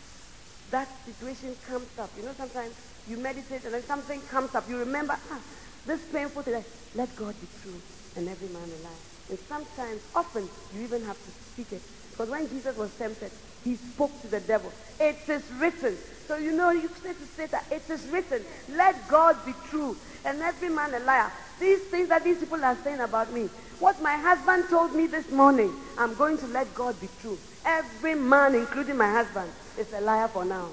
that 0.71 0.87
situation 1.05 1.55
comes 1.67 1.87
up. 1.99 2.09
You 2.17 2.23
know, 2.23 2.33
sometimes 2.35 2.73
you 3.07 3.17
meditate 3.17 3.63
and 3.63 3.73
then 3.73 3.83
something 3.83 4.19
comes 4.23 4.55
up. 4.55 4.67
You 4.67 4.79
remember, 4.79 5.15
ah, 5.31 5.39
this 5.85 6.01
painful 6.11 6.41
thing. 6.41 6.63
Let 6.95 7.15
God 7.15 7.35
be 7.39 7.47
true 7.61 7.79
and 8.15 8.27
every 8.27 8.47
man 8.49 8.63
a 8.63 8.83
liar. 8.83 9.03
And 9.29 9.39
sometimes, 9.39 10.01
often, 10.15 10.47
you 10.73 10.81
even 10.81 11.03
have 11.05 11.17
to 11.17 11.31
speak 11.53 11.71
it. 11.73 11.81
Because 12.11 12.29
when 12.29 12.47
Jesus 12.49 12.75
was 12.77 12.95
tempted, 12.97 13.31
he 13.63 13.75
spoke 13.75 14.21
to 14.21 14.27
the 14.27 14.39
devil. 14.39 14.71
It 14.99 15.17
is 15.27 15.43
written. 15.59 15.97
So 16.27 16.37
you 16.37 16.53
know, 16.53 16.71
you 16.71 16.89
say 17.03 17.13
to 17.13 17.25
Satan, 17.35 17.59
it 17.69 17.83
is 17.89 18.07
written, 18.07 18.41
let 18.75 19.07
God 19.07 19.37
be 19.45 19.53
true 19.69 19.95
and 20.25 20.41
every 20.41 20.69
man 20.69 20.93
a 20.93 20.99
liar. 20.99 21.31
These 21.59 21.83
things 21.83 22.09
that 22.09 22.23
these 22.23 22.39
people 22.39 22.63
are 22.63 22.75
saying 22.83 22.99
about 22.99 23.31
me, 23.31 23.49
what 23.79 24.01
my 24.01 24.15
husband 24.15 24.65
told 24.69 24.93
me 24.93 25.07
this 25.07 25.31
morning, 25.31 25.71
I'm 25.97 26.15
going 26.15 26.37
to 26.39 26.47
let 26.47 26.73
God 26.75 26.99
be 26.99 27.07
true. 27.21 27.37
Every 27.65 28.15
man, 28.15 28.55
including 28.55 28.97
my 28.97 29.11
husband, 29.11 29.49
is 29.77 29.91
a 29.93 30.01
liar 30.01 30.27
for 30.27 30.45
now. 30.45 30.69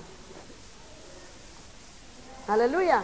Hallelujah. 2.46 3.02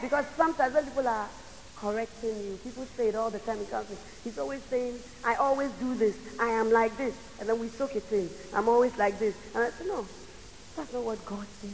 Because 0.00 0.26
sometimes 0.36 0.74
when 0.74 0.84
people 0.84 1.08
are 1.08 1.28
correcting 1.76 2.36
you, 2.44 2.58
people 2.62 2.84
say 2.96 3.08
it 3.08 3.14
all 3.14 3.30
the 3.30 3.38
time 3.40 3.58
in 3.58 3.66
counseling. 3.66 3.98
He's 4.24 4.38
always 4.38 4.62
saying, 4.64 4.94
I 5.24 5.34
always 5.36 5.70
do 5.72 5.94
this. 5.94 6.16
I 6.40 6.48
am 6.50 6.70
like 6.70 6.96
this. 6.96 7.14
And 7.40 7.48
then 7.48 7.58
we 7.58 7.68
soak 7.68 7.96
it 7.96 8.10
in. 8.12 8.28
I'm 8.54 8.68
always 8.68 8.96
like 8.98 9.18
this. 9.18 9.34
And 9.54 9.64
I 9.64 9.70
say, 9.70 9.86
no, 9.86 10.06
that's 10.76 10.92
not 10.92 11.02
what 11.02 11.24
God 11.24 11.46
says. 11.60 11.70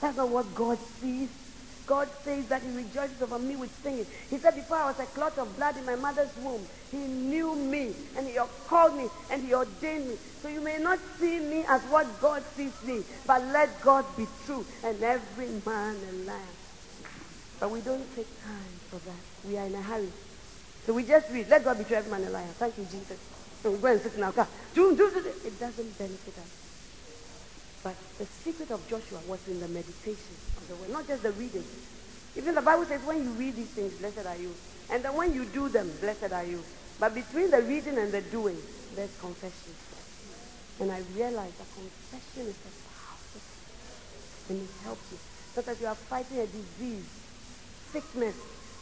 That's 0.00 0.16
not 0.16 0.28
what 0.28 0.54
God 0.54 0.78
sees. 1.00 1.28
God 1.86 2.08
says 2.24 2.46
that 2.48 2.62
he 2.62 2.70
rejoices 2.76 3.22
over 3.22 3.38
me 3.38 3.54
with 3.54 3.70
singing. 3.82 4.06
He 4.28 4.38
said, 4.38 4.54
before 4.56 4.76
I 4.76 4.86
was 4.86 4.98
a 4.98 5.06
clot 5.06 5.38
of 5.38 5.54
blood 5.56 5.76
in 5.76 5.86
my 5.86 5.94
mother's 5.94 6.34
womb, 6.38 6.66
he 6.90 6.98
knew 6.98 7.54
me 7.54 7.94
and 8.16 8.26
he 8.26 8.36
called 8.66 8.96
me 8.96 9.08
and 9.30 9.42
he 9.44 9.54
ordained 9.54 10.08
me. 10.08 10.16
So 10.42 10.48
you 10.48 10.60
may 10.60 10.78
not 10.78 10.98
see 11.18 11.38
me 11.38 11.64
as 11.68 11.82
what 11.84 12.06
God 12.20 12.42
sees 12.56 12.74
me, 12.84 13.04
but 13.26 13.40
let 13.46 13.80
God 13.82 14.04
be 14.16 14.26
true 14.44 14.64
and 14.84 15.00
every 15.02 15.48
man 15.64 15.96
a 15.96 16.12
liar. 16.26 16.54
But 17.60 17.70
we 17.70 17.80
don't 17.80 18.04
take 18.16 18.28
time 18.42 18.74
for 18.90 18.98
that. 18.98 19.48
We 19.48 19.56
are 19.56 19.66
in 19.66 19.74
a 19.74 19.82
hurry. 19.82 20.10
So 20.84 20.92
we 20.92 21.04
just 21.04 21.30
read, 21.30 21.48
let 21.48 21.64
God 21.64 21.78
be 21.78 21.84
true, 21.84 21.96
every 21.96 22.10
man 22.10 22.24
a 22.24 22.30
liar. 22.30 22.46
Thank 22.58 22.78
you, 22.78 22.84
Jesus. 22.84 23.18
So 23.62 23.70
we 23.70 23.78
go 23.78 23.88
and 23.88 24.00
sit 24.00 24.14
in 24.14 24.22
our 24.22 24.32
car. 24.32 24.46
It 24.74 25.58
doesn't 25.58 25.98
benefit 25.98 26.38
us. 26.38 26.65
But 27.86 27.94
the 28.18 28.26
secret 28.42 28.72
of 28.72 28.82
Joshua 28.90 29.20
was 29.28 29.38
in 29.46 29.60
the 29.60 29.68
meditation 29.68 30.34
of 30.58 30.66
the 30.66 30.74
word, 30.74 30.90
not 30.90 31.06
just 31.06 31.22
the 31.22 31.30
reading. 31.30 31.62
Even 32.34 32.56
the 32.56 32.60
Bible 32.60 32.84
says 32.84 33.00
when 33.06 33.22
you 33.22 33.30
read 33.38 33.54
these 33.54 33.70
things, 33.70 33.94
blessed 34.02 34.26
are 34.26 34.34
you. 34.34 34.50
And 34.90 35.04
then 35.04 35.14
when 35.14 35.32
you 35.32 35.44
do 35.44 35.68
them, 35.68 35.88
blessed 36.00 36.32
are 36.32 36.42
you. 36.42 36.64
But 36.98 37.14
between 37.14 37.48
the 37.52 37.62
reading 37.62 37.96
and 37.96 38.10
the 38.10 38.22
doing, 38.22 38.58
there's 38.96 39.14
confession. 39.20 39.70
And 40.80 40.90
I 40.90 40.98
realized 41.14 41.54
that 41.62 41.70
confession 41.78 42.50
is 42.50 42.58
a 42.58 42.72
powerful 42.90 43.38
thing. 43.38 44.58
and 44.58 44.66
it 44.66 44.74
helps 44.82 45.06
you. 45.12 45.18
Sometimes 45.54 45.80
you 45.80 45.86
are 45.86 45.94
fighting 45.94 46.38
a 46.40 46.46
disease, 46.46 47.06
sickness, 47.92 48.34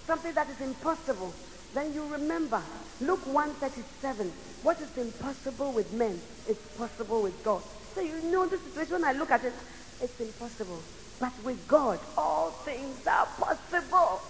something 0.06 0.32
that 0.32 0.48
is 0.48 0.62
impossible. 0.62 1.34
Then 1.74 1.92
you 1.92 2.06
remember, 2.06 2.62
Luke 3.02 3.26
137, 3.26 4.32
what 4.62 4.80
is 4.80 4.96
impossible 4.96 5.72
with 5.72 5.92
men 5.92 6.18
is 6.48 6.56
possible 6.78 7.20
with 7.20 7.44
God. 7.44 7.60
So 7.94 8.00
you 8.00 8.20
know 8.32 8.46
the 8.46 8.58
situation, 8.58 8.94
when 8.94 9.04
I 9.04 9.12
look 9.12 9.30
at 9.30 9.44
it, 9.44 9.52
it's 10.00 10.20
impossible. 10.20 10.80
But 11.20 11.32
with 11.44 11.66
God, 11.68 12.00
all 12.18 12.50
things 12.50 13.06
are 13.06 13.26
possible. 13.38 14.20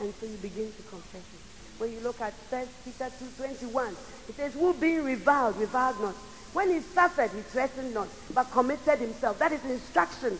And 0.00 0.12
so 0.20 0.26
you 0.26 0.36
begin 0.36 0.70
to 0.70 0.82
confess 0.82 1.22
it. 1.22 1.80
When 1.80 1.92
you 1.92 2.00
look 2.00 2.20
at 2.20 2.32
1 2.50 2.66
Peter 2.84 3.04
2.21, 3.04 3.92
it 4.28 4.34
says, 4.36 4.54
who 4.54 4.74
being 4.74 5.04
reviled, 5.04 5.56
reviled 5.56 6.00
not. 6.00 6.14
When 6.52 6.70
he 6.70 6.80
suffered, 6.80 7.30
he 7.30 7.40
threatened 7.40 7.92
not, 7.94 8.08
but 8.32 8.50
committed 8.50 8.98
himself. 8.98 9.38
That 9.38 9.52
is 9.52 9.64
instruction, 9.64 10.38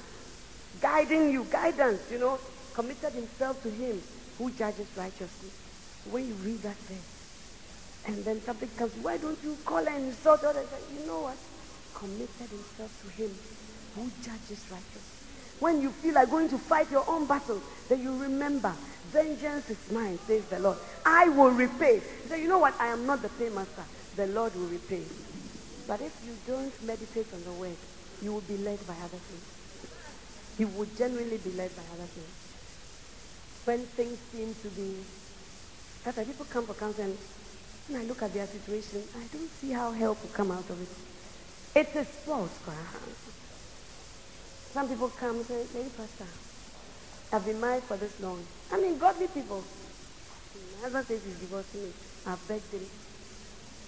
guiding 0.80 1.30
you, 1.30 1.44
guidance, 1.44 2.02
you 2.10 2.18
know, 2.18 2.38
committed 2.74 3.12
himself 3.12 3.62
to 3.62 3.70
him 3.70 4.00
who 4.38 4.50
judges 4.50 4.86
righteously. 4.96 5.50
When 6.10 6.26
you 6.26 6.34
read 6.34 6.62
that 6.62 6.76
verse, 6.76 7.16
and 8.06 8.24
then 8.24 8.40
something 8.42 8.68
comes, 8.76 8.92
why 9.02 9.16
don't 9.16 9.38
you 9.42 9.56
call 9.64 9.86
and 9.86 10.04
insult 10.04 10.44
others? 10.44 10.66
You 10.98 11.06
know 11.06 11.22
what? 11.22 11.36
Committed 11.96 12.50
himself 12.50 12.92
to 13.02 13.09
him 13.22 13.30
who 13.94 14.11
judges 14.22 14.62
righteously. 14.70 15.16
When 15.61 15.80
you 15.80 15.90
feel 15.90 16.14
like 16.14 16.30
going 16.30 16.50
to 16.50 16.59
fight 16.59 16.90
your 16.90 17.04
own 17.09 17.26
battle, 17.26 17.62
then 17.88 18.02
you 18.02 18.14
remember, 18.20 18.72
vengeance 19.09 19.70
is 19.70 19.90
mine, 19.90 20.18
says 20.26 20.44
the 20.46 20.59
Lord. 20.59 20.76
I 21.06 21.30
will 21.30 21.50
repay. 21.50 22.02
So 22.28 22.35
you 22.35 22.48
know 22.48 22.59
what? 22.59 22.78
I 22.78 22.88
am 22.88 23.06
not 23.06 23.22
the 23.22 23.28
paymaster. 23.28 23.85
The 24.16 24.26
Lord 24.26 24.54
will 24.54 24.68
repay. 24.68 25.02
But 25.88 26.02
if 26.02 26.12
you 26.26 26.37
don't 26.46 26.72
meditate 26.85 27.32
on 27.32 27.42
the 27.44 27.52
word, 27.52 27.76
you 28.20 28.32
will 28.35 28.42
be 28.42 28.59
led 28.59 28.85
by 28.87 28.94
other 28.94 29.16
things. 29.16 29.46
You 30.59 30.68
will 30.68 30.88
genuinely 30.98 31.38
be 31.38 31.52
led 31.52 31.74
by 31.76 31.82
other 31.94 32.09
things. 32.12 32.35
When 33.64 33.80
things 33.96 34.18
seem 34.32 34.54
to 34.62 34.68
be, 34.76 34.96
that 36.04 36.26
people 36.26 36.46
come 36.50 36.66
for 36.66 36.74
counseling, 36.74 37.16
when 37.88 38.00
I 38.00 38.04
look 38.04 38.22
at 38.22 38.35
their 38.35 38.46
situation, 38.46 39.02
I 39.16 39.24
don't 39.32 39.50
see 39.61 39.70
how 39.72 39.92
help 39.92 40.20
will 40.22 40.30
come 40.30 40.50
out 40.50 40.68
of 40.68 40.80
it. 40.80 40.88
It's 41.76 41.94
a 41.94 42.06
sport, 42.06 42.48
some 44.72 44.88
people 44.88 45.10
come 45.10 45.36
and 45.36 45.44
say, 45.44 45.60
Lady 45.74 45.90
Pastor, 45.90 46.24
I've 47.30 47.44
been 47.44 47.60
married 47.60 47.82
for 47.82 47.98
this 47.98 48.18
long. 48.18 48.42
I 48.72 48.80
mean, 48.80 48.96
godly 48.96 49.28
people. 49.28 49.62
My 50.76 50.88
husband 50.88 51.06
says 51.06 51.20
he's 51.22 51.38
divorcing 51.38 51.82
me. 51.84 51.92
I've 52.26 52.40
begged 52.48 52.72
him. 52.72 52.80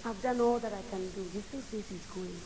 I've 0.05 0.21
done 0.21 0.39
all 0.39 0.59
that 0.59 0.71
I 0.71 0.83
can 0.91 1.09
do. 1.17 1.25
He 1.33 1.41
still 1.41 1.61
says 1.61 1.89
he's 1.89 2.05
going. 2.13 2.37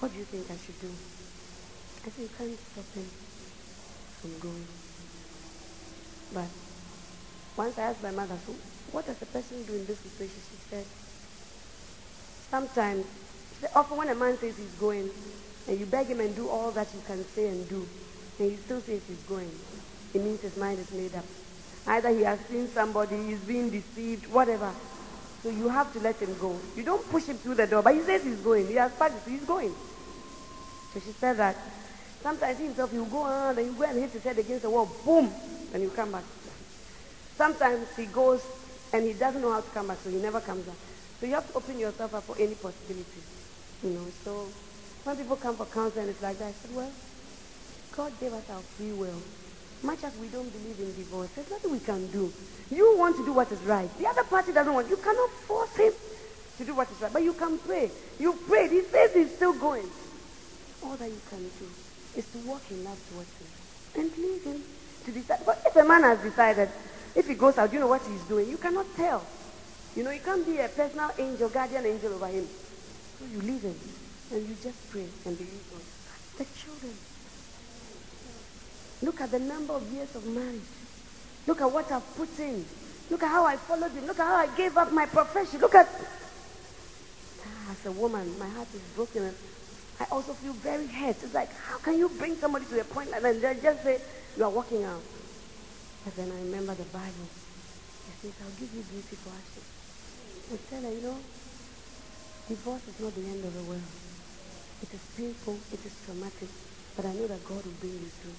What 0.00 0.12
do 0.12 0.18
you 0.18 0.24
think 0.24 0.48
I 0.48 0.56
should 0.56 0.80
do? 0.80 0.88
I 0.88 2.08
said, 2.08 2.22
you 2.24 2.32
can't 2.32 2.56
stop 2.56 2.88
him 2.96 3.08
from 4.16 4.32
going. 4.40 4.66
But 6.32 6.48
once 7.60 7.76
I 7.76 7.82
asked 7.92 8.02
my 8.02 8.12
mother, 8.12 8.36
so 8.46 8.54
what 8.92 9.04
does 9.04 9.18
the 9.18 9.26
person 9.26 9.62
do 9.64 9.74
in 9.74 9.84
this 9.84 9.98
situation? 10.00 10.40
She 10.40 10.56
said, 10.72 10.86
sometimes, 12.48 13.04
often 13.74 13.96
when 13.96 14.08
a 14.08 14.14
man 14.14 14.36
says 14.38 14.56
he's 14.56 14.74
going, 14.80 15.10
and 15.68 15.78
you 15.78 15.86
beg 15.86 16.06
him 16.06 16.20
and 16.20 16.34
do 16.34 16.48
all 16.48 16.70
that 16.72 16.88
you 16.94 17.00
can 17.06 17.24
say 17.24 17.48
and 17.48 17.68
do, 17.68 17.86
and 18.38 18.50
he 18.50 18.56
still 18.56 18.80
says 18.80 19.00
he's 19.06 19.22
going, 19.28 19.50
it 20.14 20.22
means 20.22 20.40
his 20.40 20.56
mind 20.56 20.78
is 20.78 20.90
made 20.92 21.14
up. 21.14 21.24
Either 21.86 22.10
he 22.10 22.22
has 22.22 22.38
seen 22.46 22.68
somebody, 22.68 23.16
he's 23.26 23.40
being 23.40 23.70
deceived, 23.70 24.26
whatever. 24.32 24.70
So 25.42 25.50
you 25.50 25.68
have 25.68 25.92
to 25.94 26.00
let 26.00 26.16
him 26.16 26.34
go. 26.40 26.56
You 26.76 26.84
don't 26.84 27.08
push 27.10 27.24
him 27.24 27.36
through 27.36 27.56
the 27.56 27.66
door, 27.66 27.82
but 27.82 27.94
he 27.94 28.00
says 28.02 28.22
he's 28.22 28.40
going. 28.40 28.68
He 28.68 28.74
has 28.74 28.92
practiced, 28.92 29.26
he's 29.26 29.44
going. 29.44 29.74
So 30.92 31.00
she 31.00 31.10
said 31.12 31.38
that 31.38 31.56
sometimes 32.22 32.58
he 32.58 32.64
himself, 32.66 32.92
you 32.92 33.04
go 33.06 33.22
on, 33.22 33.56
then 33.56 33.64
you 33.66 33.72
go 33.72 33.84
and 33.84 33.98
hit 33.98 34.10
his 34.10 34.22
head 34.22 34.38
against 34.38 34.62
the 34.62 34.70
wall, 34.70 34.88
boom, 35.04 35.32
and 35.74 35.82
you 35.82 35.90
come 35.90 36.12
back. 36.12 36.24
Sometimes 37.36 37.88
he 37.96 38.06
goes 38.06 38.44
and 38.92 39.04
he 39.04 39.14
doesn't 39.14 39.40
know 39.40 39.52
how 39.52 39.60
to 39.60 39.70
come 39.70 39.88
back, 39.88 39.98
so 40.04 40.10
he 40.10 40.18
never 40.18 40.40
comes 40.40 40.64
back. 40.64 40.76
So 41.18 41.26
you 41.26 41.34
have 41.34 41.48
to 41.50 41.56
open 41.56 41.78
yourself 41.78 42.14
up 42.14 42.22
for 42.24 42.36
any 42.38 42.54
possibility. 42.54 43.22
You 43.82 43.90
know, 43.90 44.06
so 44.24 44.48
when 45.04 45.16
people 45.16 45.36
come 45.36 45.56
for 45.56 45.66
counseling, 45.66 46.08
it's 46.08 46.22
like 46.22 46.38
that. 46.38 46.48
I 46.48 46.52
said, 46.52 46.76
well, 46.76 46.90
God 47.96 48.12
gave 48.20 48.32
us 48.32 48.48
our 48.50 48.60
free 48.60 48.92
will. 48.92 49.20
Much 49.82 50.04
as 50.04 50.16
we 50.18 50.28
don't 50.28 50.50
believe 50.52 50.78
in 50.78 50.94
divorce, 50.94 51.30
there's 51.34 51.50
nothing 51.50 51.72
we 51.72 51.80
can 51.80 52.06
do. 52.12 52.32
You 52.70 52.96
want 52.96 53.16
to 53.16 53.24
do 53.24 53.32
what 53.32 53.50
is 53.50 53.58
right. 53.62 53.90
The 53.98 54.06
other 54.06 54.22
party 54.24 54.52
doesn't 54.52 54.72
want. 54.72 54.88
You 54.88 54.96
cannot 54.96 55.30
force 55.30 55.74
him 55.76 55.92
to 56.58 56.64
do 56.64 56.74
what 56.74 56.90
is 56.90 57.00
right. 57.00 57.12
But 57.12 57.22
you 57.24 57.32
can 57.32 57.58
pray. 57.58 57.90
You 58.20 58.34
prayed. 58.46 58.70
He 58.70 58.82
says 58.82 59.12
he's 59.12 59.34
still 59.34 59.52
going. 59.52 59.86
All 60.84 60.96
that 60.96 61.08
you 61.08 61.20
can 61.28 61.40
do 61.40 61.66
is 62.16 62.30
to 62.30 62.38
walk 62.46 62.62
in 62.70 62.84
love 62.84 62.98
towards 63.10 63.30
him 63.38 64.02
and 64.02 64.16
leave 64.16 64.44
him 64.44 64.62
to 65.04 65.10
decide. 65.10 65.40
But 65.44 65.60
if 65.66 65.74
a 65.74 65.84
man 65.84 66.04
has 66.04 66.20
decided, 66.20 66.68
if 67.16 67.26
he 67.26 67.34
goes 67.34 67.58
out, 67.58 67.72
you 67.72 67.80
know 67.80 67.88
what 67.88 68.02
he's 68.02 68.22
doing. 68.22 68.48
You 68.48 68.58
cannot 68.58 68.86
tell. 68.94 69.26
You 69.96 70.04
know, 70.04 70.10
you 70.12 70.20
can't 70.20 70.46
be 70.46 70.58
a 70.58 70.68
personal 70.68 71.10
angel, 71.18 71.48
guardian 71.48 71.84
angel 71.84 72.14
over 72.14 72.28
him. 72.28 72.46
So 73.22 73.28
you 73.30 73.40
leave 73.42 73.62
him. 73.62 73.78
And 74.32 74.48
you 74.48 74.56
just 74.62 74.90
pray 74.90 75.06
and 75.26 75.38
believe 75.38 75.62
God. 75.70 75.82
The 76.38 76.46
children. 76.58 76.94
Look 79.02 79.20
at 79.20 79.30
the 79.30 79.38
number 79.38 79.74
of 79.74 79.92
years 79.92 80.14
of 80.16 80.26
marriage. 80.26 80.60
Look 81.46 81.60
at 81.60 81.70
what 81.70 81.90
I've 81.92 82.16
put 82.16 82.36
in. 82.40 82.64
Look 83.10 83.22
at 83.22 83.28
how 83.28 83.44
I 83.44 83.56
followed 83.56 83.92
him. 83.92 84.06
Look 84.06 84.18
at 84.18 84.26
how 84.26 84.36
I 84.36 84.56
gave 84.56 84.76
up 84.76 84.90
my 84.92 85.06
profession. 85.06 85.60
Look 85.60 85.74
at. 85.74 85.88
Ah, 87.46 87.72
as 87.72 87.86
a 87.86 87.92
woman, 87.92 88.38
my 88.38 88.48
heart 88.48 88.68
is 88.74 88.80
broken. 88.96 89.22
And 89.22 89.36
I 90.00 90.06
also 90.10 90.32
feel 90.32 90.54
very 90.54 90.86
hurt. 90.86 91.22
It's 91.22 91.34
like, 91.34 91.54
how 91.54 91.78
can 91.78 91.98
you 91.98 92.08
bring 92.08 92.34
somebody 92.36 92.64
to 92.66 92.80
a 92.80 92.84
point 92.84 93.10
like 93.10 93.22
that 93.22 93.34
and 93.34 93.42
then 93.42 93.60
just 93.62 93.82
say, 93.84 94.00
you 94.36 94.44
are 94.44 94.50
walking 94.50 94.82
out? 94.82 95.02
But 96.04 96.16
then 96.16 96.32
I 96.32 96.40
remember 96.42 96.74
the 96.74 96.84
Bible. 96.84 97.28
It 98.08 98.14
says, 98.22 98.32
I'll 98.42 98.58
give 98.58 98.74
you 98.74 98.82
beauty 98.82 99.14
for 99.14 99.30
ashes. 99.30 99.66
And 100.50 100.58
tell 100.70 100.82
her, 100.82 100.96
you 100.96 101.02
know, 101.02 101.18
divorce 102.52 102.84
is 102.84 103.00
not 103.00 103.14
the 103.16 103.24
end 103.24 103.40
of 103.40 103.52
the 103.56 103.64
world. 103.64 103.88
It 104.84 104.92
is 104.92 105.00
painful, 105.16 105.56
it 105.72 105.80
is 105.88 105.94
traumatic, 106.04 106.52
but 106.92 107.08
I 107.08 107.16
know 107.16 107.24
that 107.32 107.40
God 107.48 107.64
will 107.64 107.80
bring 107.80 107.96
you 107.96 108.12
through. 108.12 108.36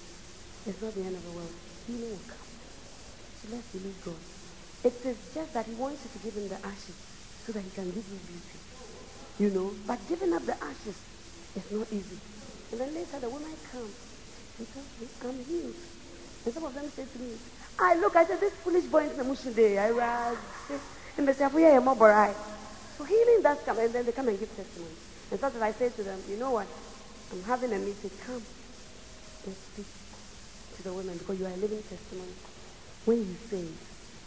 It's 0.69 0.77
not 0.77 0.93
the 0.93 1.01
end 1.01 1.17
of 1.17 1.25
the 1.25 1.33
world. 1.33 1.49
Healing 1.89 2.13
will 2.13 2.29
come. 2.29 2.45
So 3.41 3.43
let's 3.49 3.65
believe 3.73 3.97
God. 4.05 4.21
It 4.85 5.01
is 5.01 5.17
just 5.33 5.49
that 5.57 5.65
he 5.65 5.73
wants 5.81 6.05
you 6.05 6.13
to 6.13 6.19
give 6.21 6.37
him 6.37 6.45
the 6.45 6.61
ashes 6.61 6.93
so 7.41 7.57
that 7.57 7.65
he 7.65 7.73
can 7.73 7.89
give 7.89 8.05
you 8.05 8.21
beauty. 8.29 8.57
You 9.41 9.49
know? 9.49 9.73
But 9.89 9.97
giving 10.05 10.29
up 10.29 10.45
the 10.45 10.61
ashes 10.61 10.97
is 11.57 11.65
not 11.73 11.89
easy. 11.89 12.21
And 12.69 12.85
then 12.85 12.93
later 12.93 13.17
the 13.17 13.33
woman 13.33 13.57
comes 13.73 13.97
and 14.61 14.67
tells 14.69 14.93
me, 15.01 15.09
I'm 15.25 15.41
healed. 15.41 15.81
And 16.45 16.53
some 16.53 16.69
of 16.69 16.73
them 16.77 16.85
say 16.93 17.09
to 17.09 17.17
me, 17.17 17.33
I 17.81 17.97
look, 17.97 18.13
I 18.13 18.29
said, 18.29 18.37
this 18.37 18.53
foolish 18.61 18.85
boy 18.93 19.09
in 19.09 19.17
the 19.17 19.25
mushi 19.25 19.49
day. 19.55 19.81
I 19.81 19.89
was, 19.89 20.37
and 21.17 21.25
they 21.25 21.33
say, 21.33 21.49
Healing 23.03 23.41
does 23.41 23.59
come, 23.65 23.79
and 23.79 23.93
then 23.93 24.05
they 24.05 24.11
come 24.11 24.27
and 24.27 24.39
give 24.39 24.55
testimony. 24.55 24.95
And 25.31 25.39
sometimes 25.39 25.63
I 25.63 25.71
say 25.71 25.89
to 25.89 26.03
them, 26.03 26.19
you 26.29 26.37
know 26.37 26.51
what? 26.51 26.67
I'm 27.31 27.43
having 27.43 27.73
a 27.73 27.79
meeting. 27.79 28.11
Come 28.25 28.41
and 29.45 29.55
speak 29.55 29.87
to 30.77 30.83
the 30.83 30.93
women 30.93 31.17
because 31.17 31.39
you 31.39 31.45
are 31.45 31.53
a 31.53 31.57
living 31.57 31.81
testimony. 31.83 32.33
When 33.05 33.17
you 33.19 33.35
say, 33.49 33.65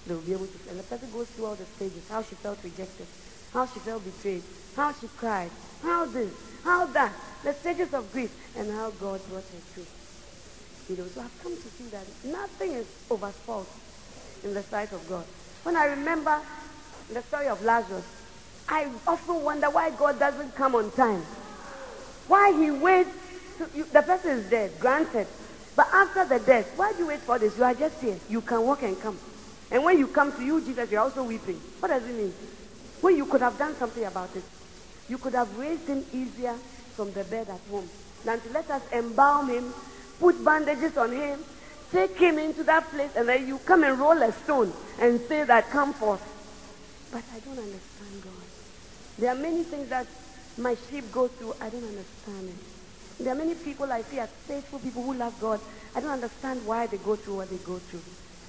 they 0.06 0.14
will 0.14 0.22
be 0.22 0.32
able 0.32 0.46
to. 0.46 0.58
And 0.70 0.78
the 0.78 0.82
person 0.84 1.10
goes 1.12 1.28
through 1.30 1.46
all 1.46 1.54
the 1.54 1.64
stages, 1.64 2.08
how 2.08 2.22
she 2.22 2.34
felt 2.36 2.58
rejected, 2.62 3.06
how 3.52 3.66
she 3.66 3.78
felt 3.80 4.04
betrayed, 4.04 4.42
how 4.74 4.92
she 4.92 5.08
cried, 5.16 5.50
how 5.82 6.04
this, 6.06 6.32
how 6.64 6.86
that, 6.86 7.12
the 7.42 7.52
stages 7.52 7.94
of 7.94 8.12
grief, 8.12 8.32
and 8.56 8.70
how 8.70 8.90
God 8.90 9.20
brought 9.28 9.42
her 9.42 9.62
through. 9.74 9.86
You 10.88 11.02
know, 11.02 11.08
so 11.08 11.20
I've 11.20 11.42
come 11.42 11.56
to 11.56 11.68
see 11.68 11.84
that 11.90 12.06
nothing 12.24 12.72
is 12.72 12.86
over 13.10 13.32
in 14.44 14.54
the 14.54 14.62
sight 14.62 14.92
of 14.92 15.08
God. 15.08 15.24
When 15.64 15.76
I 15.76 15.86
remember 15.86 16.40
the 17.12 17.22
story 17.22 17.48
of 17.48 17.62
Lazarus, 17.64 18.04
I 18.68 18.88
often 19.06 19.42
wonder 19.42 19.70
why 19.70 19.90
God 19.90 20.18
doesn't 20.18 20.54
come 20.54 20.74
on 20.74 20.90
time. 20.92 21.22
Why 22.26 22.52
he 22.52 22.70
waits. 22.70 23.10
To, 23.58 23.68
you, 23.74 23.84
the 23.84 24.02
person 24.02 24.38
is 24.38 24.50
dead, 24.50 24.72
granted. 24.80 25.26
But 25.76 25.88
after 25.92 26.24
the 26.24 26.44
death, 26.44 26.76
why 26.76 26.92
do 26.92 26.98
you 27.00 27.06
wait 27.08 27.20
for 27.20 27.38
this? 27.38 27.56
You 27.56 27.64
are 27.64 27.74
just 27.74 28.00
here. 28.00 28.18
You 28.28 28.40
can 28.40 28.62
walk 28.62 28.82
and 28.82 29.00
come. 29.00 29.18
And 29.70 29.84
when 29.84 29.98
you 29.98 30.08
come 30.08 30.32
to 30.32 30.44
you, 30.44 30.60
Jesus, 30.60 30.90
you're 30.90 31.00
also 31.00 31.22
weeping. 31.22 31.60
What 31.80 31.88
does 31.88 32.06
it 32.06 32.14
mean? 32.14 32.32
When 33.00 33.16
you 33.16 33.26
could 33.26 33.40
have 33.40 33.58
done 33.58 33.74
something 33.76 34.04
about 34.04 34.34
it. 34.34 34.42
You 35.08 35.18
could 35.18 35.34
have 35.34 35.56
raised 35.58 35.86
him 35.86 36.04
easier 36.12 36.54
from 36.94 37.12
the 37.12 37.24
bed 37.24 37.48
at 37.48 37.60
home 37.70 37.88
than 38.24 38.40
to 38.40 38.52
let 38.52 38.68
us 38.70 38.82
embalm 38.92 39.48
him, 39.48 39.72
put 40.18 40.42
bandages 40.44 40.96
on 40.96 41.12
him, 41.12 41.38
take 41.92 42.16
him 42.16 42.38
into 42.38 42.64
that 42.64 42.88
place, 42.90 43.10
and 43.16 43.28
then 43.28 43.46
you 43.46 43.58
come 43.58 43.84
and 43.84 43.98
roll 43.98 44.20
a 44.20 44.32
stone 44.32 44.72
and 45.00 45.20
say 45.22 45.44
that, 45.44 45.70
come 45.70 45.92
forth. 45.92 46.22
But 47.12 47.22
I 47.34 47.38
don't 47.40 47.58
understand 47.58 48.22
God. 48.24 48.45
There 49.18 49.30
are 49.30 49.34
many 49.34 49.62
things 49.62 49.88
that 49.88 50.06
my 50.58 50.76
sheep 50.88 51.10
go 51.12 51.28
through. 51.28 51.54
I 51.60 51.70
don't 51.70 51.84
understand 51.84 52.48
it. 52.48 53.24
There 53.24 53.32
are 53.32 53.36
many 53.36 53.54
people 53.54 53.90
I 53.90 54.02
see 54.02 54.18
as 54.18 54.28
faithful 54.28 54.78
people 54.78 55.02
who 55.02 55.14
love 55.14 55.38
God. 55.40 55.60
I 55.94 56.00
don't 56.00 56.10
understand 56.10 56.66
why 56.66 56.86
they 56.86 56.98
go 56.98 57.16
through 57.16 57.36
what 57.36 57.50
they 57.50 57.56
go 57.56 57.78
through. 57.78 58.02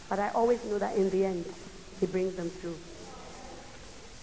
But 0.10 0.20
I 0.20 0.30
always 0.30 0.64
know 0.66 0.78
that 0.78 0.96
in 0.98 1.10
the 1.10 1.26
end, 1.26 1.46
He 2.00 2.06
brings 2.06 2.36
them 2.36 2.50
through. 2.50 2.78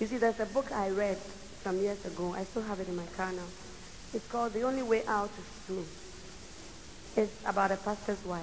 You 0.01 0.07
see, 0.07 0.19
there's 0.19 0.41
a 0.41 0.47
book 0.47 0.71
I 0.73 0.91
read 0.91 1.19
some 1.63 1.79
years 1.79 2.05
ago. 2.05 2.35
I 2.35 2.45
still 2.45 2.63
have 2.63 2.81
it 2.81 2.89
in 2.89 2.97
my 2.97 3.07
car 3.17 3.33
now. 3.33 3.47
It's 4.13 4.27
called 4.29 4.53
The 4.53 4.63
Only 4.63 4.83
Way 4.83 5.05
Out 5.07 5.31
is 5.39 5.45
Through. 5.67 5.87
It's 7.17 7.33
about 7.47 7.71
a 7.71 7.77
pastor's 7.77 8.23
wife. 8.25 8.43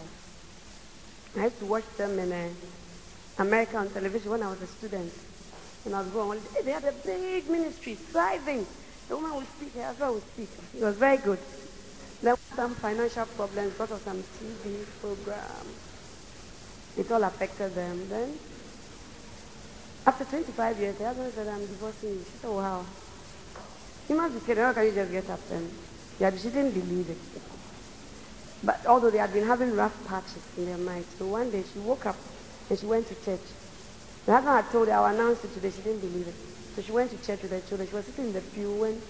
I 1.37 1.43
used 1.43 1.59
to 1.59 1.65
watch 1.65 1.85
them 1.97 2.17
in 2.17 2.31
uh, 2.31 2.49
America 3.37 3.77
on 3.77 3.89
television 3.89 4.31
when 4.31 4.43
I 4.43 4.49
was 4.49 4.61
a 4.61 4.67
student. 4.67 5.13
And 5.85 5.95
I 5.95 5.99
was 5.99 6.09
going, 6.09 6.39
they 6.63 6.71
had 6.71 6.83
a 6.83 6.91
big 6.91 7.49
ministry, 7.49 7.95
thriving. 7.95 8.65
The 9.07 9.15
woman 9.15 9.35
would 9.35 9.47
speak, 9.47 9.73
her 9.75 9.83
husband 9.83 10.13
would 10.13 10.27
speak. 10.33 10.49
It 10.75 10.83
was 10.83 10.95
very 10.95 11.17
good. 11.17 11.39
There 12.21 12.33
were 12.33 12.55
some 12.55 12.75
financial 12.75 13.25
problems 13.25 13.71
because 13.71 13.91
of 13.91 14.01
some 14.01 14.21
TV 14.21 14.85
program. 15.01 15.65
It 16.97 17.11
all 17.11 17.23
affected 17.23 17.73
them. 17.73 18.07
Then, 18.09 18.37
after 20.05 20.25
25 20.25 20.79
years, 20.79 20.97
the 20.97 21.05
husband 21.05 21.33
said, 21.33 21.47
I'm 21.47 21.61
divorcing 21.61 22.09
you. 22.09 22.25
She 22.25 22.37
said, 22.41 22.51
wow. 22.51 22.85
You 24.07 24.15
must 24.15 24.33
be 24.35 24.39
kidding. 24.45 24.63
How 24.63 24.73
can 24.73 24.85
you 24.85 24.91
just 24.91 25.11
get 25.11 25.29
up 25.29 25.47
then? 25.49 25.69
Yeah, 26.19 26.31
she 26.31 26.49
didn't 26.49 26.71
believe 26.71 27.09
it. 27.09 27.17
But 28.63 28.85
although 28.85 29.09
they 29.09 29.17
had 29.17 29.33
been 29.33 29.47
having 29.47 29.75
rough 29.75 29.95
patches 30.07 30.43
in 30.57 30.65
their 30.65 30.77
mind, 30.77 31.05
so 31.17 31.25
one 31.25 31.49
day 31.49 31.63
she 31.73 31.79
woke 31.79 32.05
up 32.05 32.17
and 32.69 32.77
she 32.77 32.85
went 32.85 33.07
to 33.07 33.15
church. 33.25 33.41
The 34.25 34.33
husband 34.33 34.55
had 34.55 34.71
told 34.71 34.87
her, 34.87 34.93
I'll 34.93 35.13
announce 35.13 35.43
it 35.43 35.53
today. 35.53 35.71
She 35.71 35.81
didn't 35.81 36.01
believe 36.01 36.27
it. 36.27 36.35
So 36.75 36.81
she 36.81 36.91
went 36.91 37.11
to 37.11 37.17
church 37.25 37.41
with 37.41 37.51
her 37.51 37.61
children. 37.61 37.89
She 37.89 37.95
was 37.95 38.05
sitting 38.05 38.25
in 38.25 38.33
the 38.33 38.41
pew 38.41 38.71
when, 38.73 39.01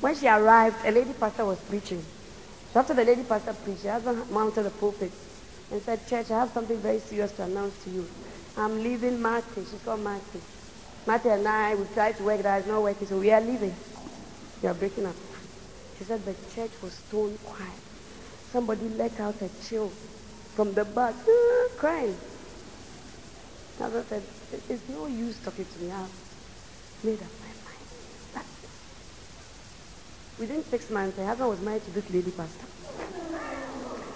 when 0.00 0.16
she 0.16 0.26
arrived, 0.28 0.76
a 0.84 0.90
lady 0.90 1.12
pastor 1.12 1.44
was 1.44 1.58
preaching. 1.60 2.02
So 2.72 2.80
after 2.80 2.94
the 2.94 3.04
lady 3.04 3.22
pastor 3.22 3.52
preached, 3.52 3.82
her 3.82 3.92
husband 3.92 4.30
mounted 4.30 4.62
the 4.62 4.70
pulpit 4.70 5.12
and 5.70 5.82
said, 5.82 6.06
Church, 6.06 6.30
I 6.30 6.40
have 6.40 6.50
something 6.50 6.78
very 6.78 6.98
serious 6.98 7.32
to 7.32 7.44
announce 7.44 7.84
to 7.84 7.90
you. 7.90 8.08
I'm 8.56 8.82
leaving 8.82 9.20
Marte. 9.20 9.44
She's 9.54 9.80
called 9.84 10.00
Marte. 10.00 10.40
Marte 11.06 11.26
and 11.26 11.46
I, 11.46 11.74
we 11.74 11.84
tried 11.94 12.16
to 12.16 12.22
work, 12.24 12.42
that 12.42 12.62
is 12.62 12.66
not 12.66 12.82
working, 12.82 13.06
so 13.06 13.18
we 13.18 13.30
are 13.30 13.40
leaving. 13.40 13.74
We 14.62 14.68
are 14.68 14.74
breaking 14.74 15.06
up. 15.06 15.14
She 15.98 16.04
said 16.04 16.24
the 16.24 16.34
church 16.54 16.70
was 16.82 16.92
stone 16.92 17.38
quiet. 17.44 17.72
Somebody 18.52 18.88
let 18.90 19.18
out 19.20 19.40
a 19.42 19.48
chill 19.66 19.88
from 20.54 20.72
the 20.74 20.84
back, 20.84 21.14
ah, 21.28 21.68
crying. 23.80 23.92
Mother 23.92 24.04
said, 24.08 24.22
it's 24.68 24.88
no 24.88 25.06
use 25.06 25.38
talking 25.42 25.64
to 25.64 25.78
me. 25.82 25.90
I've 25.90 26.10
made 27.02 27.14
up 27.14 27.28
my 27.40 27.46
mind. 27.46 27.88
That's 28.34 28.64
it. 28.64 28.70
Within 30.38 30.64
six 30.64 30.90
months, 30.90 31.16
her 31.16 31.26
husband 31.26 31.48
was 31.50 31.60
married 31.60 31.84
to 31.84 31.90
this 31.92 32.10
lady 32.10 32.30
pastor. 32.30 32.66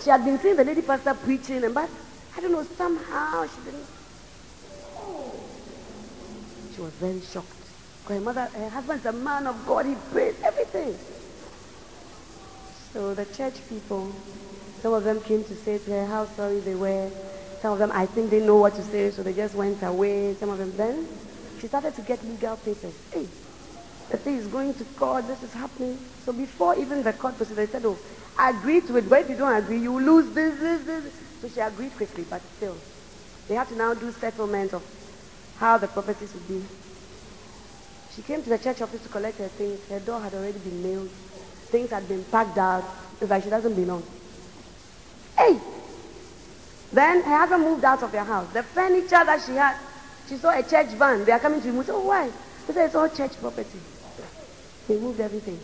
She 0.03 0.11
had 0.11 0.25
been 0.25 0.39
seeing 0.39 0.57
the 0.57 0.65
lady 0.65 0.83
pastor 0.83 1.15
preaching, 1.15 1.65
and 1.65 1.75
but 1.75 1.89
I 2.37 2.41
don't 2.41 2.53
know, 2.53 2.63
somehow 2.77 3.47
she 3.47 3.65
didn't. 3.65 3.87
She 6.75 6.81
was 6.81 6.93
very 6.95 7.21
shocked. 7.21 7.49
Because 8.03 8.17
her 8.19 8.25
mother, 8.25 8.47
her 8.55 8.69
husband's 8.69 9.07
a 9.07 9.13
man 9.13 9.47
of 9.47 9.67
God, 9.67 9.87
he 9.87 9.95
prays 10.13 10.35
everything. 10.43 10.95
So 12.93 13.15
the 13.15 13.25
church 13.25 13.55
people, 13.69 14.13
some 14.83 14.93
of 14.93 15.05
them 15.05 15.21
came 15.23 15.43
to 15.45 15.55
say 15.55 15.79
to 15.79 15.91
her 15.91 16.07
how 16.07 16.27
sorry 16.27 16.61
they 16.61 16.75
were. 16.75 17.11
Some 17.65 17.73
of 17.73 17.79
them, 17.79 17.93
I 17.95 18.05
think 18.05 18.29
they 18.29 18.45
know 18.45 18.57
what 18.57 18.75
to 18.75 18.83
say, 18.83 19.11
so 19.11 19.23
they 19.23 19.33
just 19.33 19.55
went 19.55 19.83
away. 19.83 20.35
Some 20.35 20.51
of 20.51 20.59
them, 20.59 20.77
then 20.77 21.09
she 21.59 21.67
started 21.67 21.95
to 21.95 22.03
get 22.03 22.23
legal 22.23 22.59
papers. 22.59 22.93
Hey, 23.11 23.27
the 24.11 24.19
thing 24.19 24.37
is 24.37 24.47
going 24.49 24.75
to 24.75 24.85
court, 25.01 25.27
this 25.27 25.43
is 25.43 25.51
happening. 25.55 25.97
So 26.27 26.35
before 26.35 26.77
even 26.77 27.03
the 27.03 27.15
court 27.15 27.39
proceeded, 27.39 27.57
they 27.57 27.73
said, 27.73 27.87
oh, 27.87 27.97
agree 28.39 28.83
to 28.83 28.99
it, 28.99 29.09
but 29.09 29.23
if 29.23 29.31
you 29.31 29.37
don't 29.37 29.57
agree, 29.57 29.79
you 29.79 29.99
lose 29.99 30.35
this, 30.35 30.61
this, 30.61 30.85
this. 30.85 31.05
So 31.41 31.49
she 31.49 31.61
agreed 31.61 31.97
quickly, 31.97 32.27
but 32.29 32.43
still. 32.59 32.77
They 33.49 33.55
have 33.55 33.71
to 33.71 33.77
now 33.77 33.95
do 33.95 34.13
settlement 34.13 34.75
of 34.75 34.85
how 35.57 35.79
the 35.79 35.89
properties 35.89 36.35
would 36.35 36.47
be. 36.47 36.63
She 38.15 38.21
came 38.21 38.43
to 38.43 38.51
the 38.51 38.59
church 38.59 38.83
office 38.83 39.03
to 39.05 39.09
collect 39.09 39.39
her 39.39 39.49
things. 39.49 39.81
Her 39.89 40.01
door 40.01 40.21
had 40.21 40.35
already 40.35 40.59
been 40.59 40.83
nailed. 40.83 41.09
Things 41.73 41.89
had 41.89 42.07
been 42.09 42.25
packed 42.25 42.59
out. 42.59 42.85
It's 43.23 43.31
like 43.31 43.43
she 43.43 43.49
doesn't 43.49 43.75
belong. 43.75 44.03
Then 46.95 47.23
her 47.23 47.39
husband 47.39 47.65
moved 47.65 47.85
out 47.85 48.05
of 48.05 48.13
their 48.13 48.23
house. 48.23 48.53
The 48.53 48.63
furniture 48.63 49.25
that 49.27 49.43
she 49.45 49.53
had, 49.57 49.77
she 50.29 50.37
saw 50.37 50.57
a 50.57 50.63
church 50.63 50.91
van. 50.95 51.25
They 51.25 51.33
are 51.33 51.41
coming 51.41 51.61
to 51.61 51.67
remove. 51.67 51.91
Oh, 51.91 52.07
why? 52.07 52.31
They 52.69 52.73
said 52.73 52.87
it's 52.87 52.95
all 52.95 53.09
church 53.09 53.33
property. 53.41 53.81
He 54.87 54.95
moved 54.95 55.19
everything 55.19 55.59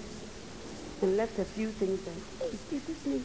and 1.02 1.16
left 1.16 1.38
a 1.38 1.44
few 1.44 1.68
things 1.68 2.00
there. 2.02 2.14
Hey, 2.40 2.76
is 2.76 2.82
this 2.82 3.06
me? 3.06 3.22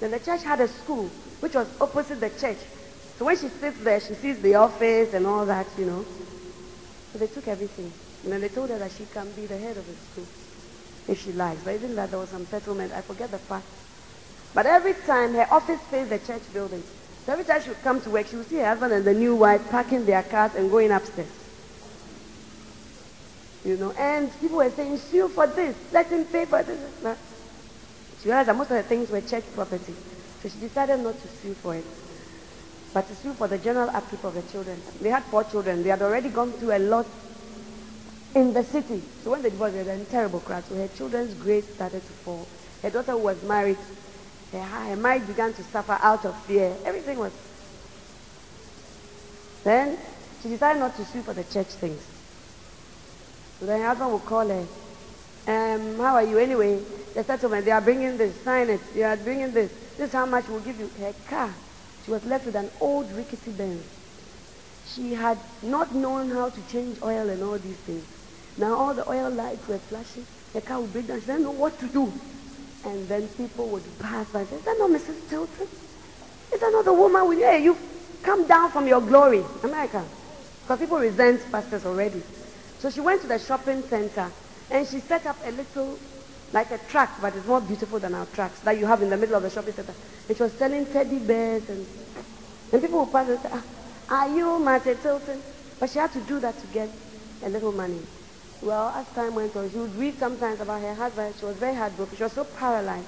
Then 0.00 0.12
the 0.12 0.18
church 0.18 0.42
had 0.44 0.60
a 0.60 0.68
school 0.68 1.10
which 1.40 1.54
was 1.54 1.68
opposite 1.78 2.20
the 2.20 2.30
church. 2.30 2.56
So 3.18 3.26
when 3.26 3.36
she 3.36 3.48
sits 3.48 3.78
there, 3.80 4.00
she 4.00 4.14
sees 4.14 4.40
the 4.40 4.54
office 4.54 5.12
and 5.12 5.26
all 5.26 5.44
that, 5.44 5.66
you 5.76 5.84
know. 5.84 6.06
So 7.12 7.18
they 7.18 7.26
took 7.26 7.48
everything. 7.48 7.92
And 8.24 8.32
then 8.32 8.40
they 8.40 8.48
told 8.48 8.70
her 8.70 8.78
that 8.78 8.92
she 8.92 9.04
can 9.12 9.30
be 9.32 9.44
the 9.44 9.58
head 9.58 9.76
of 9.76 9.86
the 9.86 9.92
school 9.92 10.26
if 11.06 11.22
she 11.22 11.32
likes. 11.32 11.62
But 11.64 11.74
even 11.74 11.94
that 11.96 12.12
there 12.12 12.18
was 12.18 12.30
some 12.30 12.46
settlement. 12.46 12.94
I 12.94 13.02
forget 13.02 13.30
the 13.30 13.38
fact. 13.38 13.66
But 14.54 14.64
every 14.64 14.94
time 14.94 15.34
her 15.34 15.46
office 15.50 15.80
faced 15.90 16.08
the 16.08 16.18
church 16.18 16.42
building. 16.54 16.82
So 17.30 17.34
every 17.34 17.44
time 17.44 17.62
she 17.62 17.68
would 17.68 17.82
come 17.84 18.00
to 18.00 18.10
work, 18.10 18.26
she 18.26 18.34
would 18.34 18.48
see 18.48 18.56
her 18.56 18.66
husband 18.66 18.92
and 18.92 19.04
the 19.04 19.14
new 19.14 19.36
wife 19.36 19.70
packing 19.70 20.04
their 20.04 20.24
cars 20.24 20.52
and 20.56 20.68
going 20.68 20.90
upstairs. 20.90 21.28
You 23.64 23.76
know, 23.76 23.92
and 23.92 24.28
people 24.40 24.56
were 24.56 24.68
saying, 24.70 24.96
sue 24.96 25.28
for 25.28 25.46
this, 25.46 25.76
let 25.92 26.08
him 26.08 26.24
pay 26.24 26.44
for 26.44 26.60
this. 26.64 26.80
She 28.20 28.26
realized 28.26 28.48
that 28.48 28.56
most 28.56 28.72
of 28.72 28.78
the 28.78 28.82
things 28.82 29.10
were 29.10 29.20
church 29.20 29.44
property. 29.54 29.94
So 30.42 30.48
she 30.48 30.58
decided 30.58 30.98
not 30.98 31.22
to 31.22 31.28
sue 31.28 31.54
for 31.54 31.76
it, 31.76 31.84
but 32.92 33.06
to 33.06 33.14
sue 33.14 33.32
for 33.34 33.46
the 33.46 33.58
general 33.58 33.90
upkeep 33.90 34.24
of 34.24 34.34
the 34.34 34.42
children. 34.50 34.82
They 35.00 35.10
had 35.10 35.22
four 35.22 35.44
children. 35.44 35.84
They 35.84 35.90
had 35.90 36.02
already 36.02 36.30
gone 36.30 36.50
through 36.50 36.76
a 36.76 36.80
lot 36.80 37.06
in 38.34 38.52
the 38.52 38.64
city. 38.64 39.02
So 39.22 39.30
when 39.30 39.42
they 39.42 39.50
divorced, 39.50 39.76
they 39.76 39.84
were 39.84 39.92
in 39.92 40.04
terrible 40.06 40.40
crash. 40.40 40.64
So 40.64 40.74
her 40.74 40.88
children's 40.88 41.34
grades 41.34 41.68
started 41.68 42.02
to 42.02 42.12
fall. 42.24 42.48
Her 42.82 42.90
daughter 42.90 43.16
was 43.16 43.40
married, 43.44 43.78
her, 44.58 44.96
marriage 44.96 45.26
began 45.26 45.52
to 45.52 45.62
suffer 45.64 45.98
out 46.00 46.24
of 46.24 46.36
fear. 46.44 46.74
Everything 46.84 47.18
was... 47.18 47.32
Then 49.62 49.98
she 50.42 50.48
decided 50.48 50.80
not 50.80 50.96
to 50.96 51.04
sue 51.04 51.22
for 51.22 51.34
the 51.34 51.44
church 51.44 51.68
things. 51.68 52.02
So 53.58 53.66
then 53.66 53.80
her 53.80 53.88
husband 53.88 54.12
would 54.12 54.24
call 54.24 54.48
her. 54.48 54.66
Um, 55.46 55.96
how 55.98 56.14
are 56.14 56.24
you 56.24 56.38
anyway? 56.38 56.82
The 57.14 57.24
settlement, 57.24 57.64
they 57.64 57.70
are 57.70 57.80
bringing 57.80 58.16
this, 58.16 58.34
sign 58.42 58.70
it. 58.70 58.80
They 58.94 59.02
are 59.02 59.16
bringing 59.16 59.52
this. 59.52 59.70
This 59.96 60.08
is 60.08 60.12
how 60.12 60.26
much 60.26 60.48
we'll 60.48 60.60
give 60.60 60.78
you. 60.78 60.90
Her 60.98 61.12
car. 61.28 61.52
She 62.04 62.10
was 62.10 62.24
left 62.24 62.46
with 62.46 62.56
an 62.56 62.70
old 62.80 63.10
rickety 63.12 63.50
Benz. 63.52 63.84
She 64.86 65.14
had 65.14 65.38
not 65.62 65.94
known 65.94 66.30
how 66.30 66.48
to 66.48 66.60
change 66.70 66.98
oil 67.02 67.28
and 67.28 67.42
all 67.42 67.58
these 67.58 67.76
things. 67.76 68.04
Now 68.56 68.74
all 68.74 68.94
the 68.94 69.08
oil 69.08 69.30
lights 69.30 69.66
were 69.68 69.78
flashing. 69.78 70.26
The 70.52 70.60
car 70.60 70.80
would 70.80 70.92
break 70.92 71.06
down. 71.06 71.20
She 71.20 71.26
didn't 71.26 71.42
know 71.42 71.50
what 71.50 71.78
to 71.80 71.86
do. 71.86 72.12
And 72.84 73.08
then 73.08 73.28
people 73.28 73.68
would 73.68 73.82
pass 73.98 74.28
by 74.30 74.40
and 74.40 74.48
say, 74.48 74.56
is 74.56 74.62
that 74.62 74.76
not 74.78 74.90
Mrs. 74.90 75.28
Tilton? 75.28 75.68
Is 76.52 76.60
that 76.60 76.72
not 76.72 76.84
the 76.84 76.92
woman 76.92 77.28
with 77.28 77.38
you? 77.38 77.44
Hey, 77.44 77.62
you 77.62 77.76
come 78.22 78.46
down 78.46 78.70
from 78.70 78.86
your 78.86 79.00
glory. 79.00 79.44
America. 79.62 80.04
Because 80.62 80.78
people 80.78 80.98
resent 80.98 81.40
pastors 81.52 81.84
already. 81.84 82.22
So 82.78 82.90
she 82.90 83.00
went 83.00 83.20
to 83.22 83.26
the 83.26 83.38
shopping 83.38 83.82
center 83.82 84.30
and 84.70 84.86
she 84.86 85.00
set 85.00 85.26
up 85.26 85.36
a 85.44 85.50
little, 85.50 85.98
like 86.52 86.70
a 86.70 86.78
track, 86.78 87.10
but 87.20 87.34
it's 87.36 87.46
more 87.46 87.60
beautiful 87.60 87.98
than 87.98 88.14
our 88.14 88.26
tracks 88.26 88.60
that 88.60 88.78
you 88.78 88.86
have 88.86 89.02
in 89.02 89.10
the 89.10 89.16
middle 89.16 89.36
of 89.36 89.42
the 89.42 89.50
shopping 89.50 89.74
center. 89.74 89.94
And 90.28 90.36
she 90.36 90.42
was 90.42 90.52
selling 90.52 90.86
teddy 90.86 91.18
bears 91.18 91.68
and, 91.68 91.86
and 92.72 92.82
people 92.82 93.00
would 93.00 93.12
pass 93.12 93.28
and 93.28 93.40
say, 93.40 93.50
ah, 93.52 93.62
are 94.10 94.28
you 94.34 94.58
Martha 94.58 94.94
Tilton? 94.94 95.40
But 95.78 95.90
she 95.90 95.98
had 95.98 96.12
to 96.12 96.20
do 96.20 96.40
that 96.40 96.58
to 96.58 96.66
get 96.68 96.88
a 97.44 97.48
little 97.48 97.72
money. 97.72 98.00
Well, 98.62 98.88
as 98.90 99.08
time 99.14 99.34
went 99.34 99.56
on, 99.56 99.70
she 99.70 99.78
would 99.78 99.96
read 99.96 100.18
sometimes 100.18 100.60
about 100.60 100.82
her 100.82 100.94
husband. 100.94 101.34
She 101.38 101.46
was 101.46 101.56
very 101.56 101.74
heartbroken. 101.74 102.16
She 102.16 102.22
was 102.22 102.32
so 102.32 102.44
paralyzed 102.44 103.06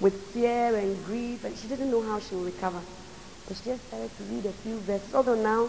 with 0.00 0.14
fear 0.32 0.74
and 0.74 1.04
grief, 1.04 1.44
and 1.44 1.56
she 1.56 1.68
didn't 1.68 1.90
know 1.90 2.02
how 2.02 2.18
she 2.18 2.34
would 2.34 2.46
recover. 2.46 2.80
But 3.46 3.56
she 3.58 3.64
just 3.64 3.86
started 3.88 4.10
to 4.16 4.22
read 4.24 4.46
a 4.46 4.52
few 4.52 4.78
verses. 4.80 5.14
Although 5.14 5.34
now, 5.34 5.68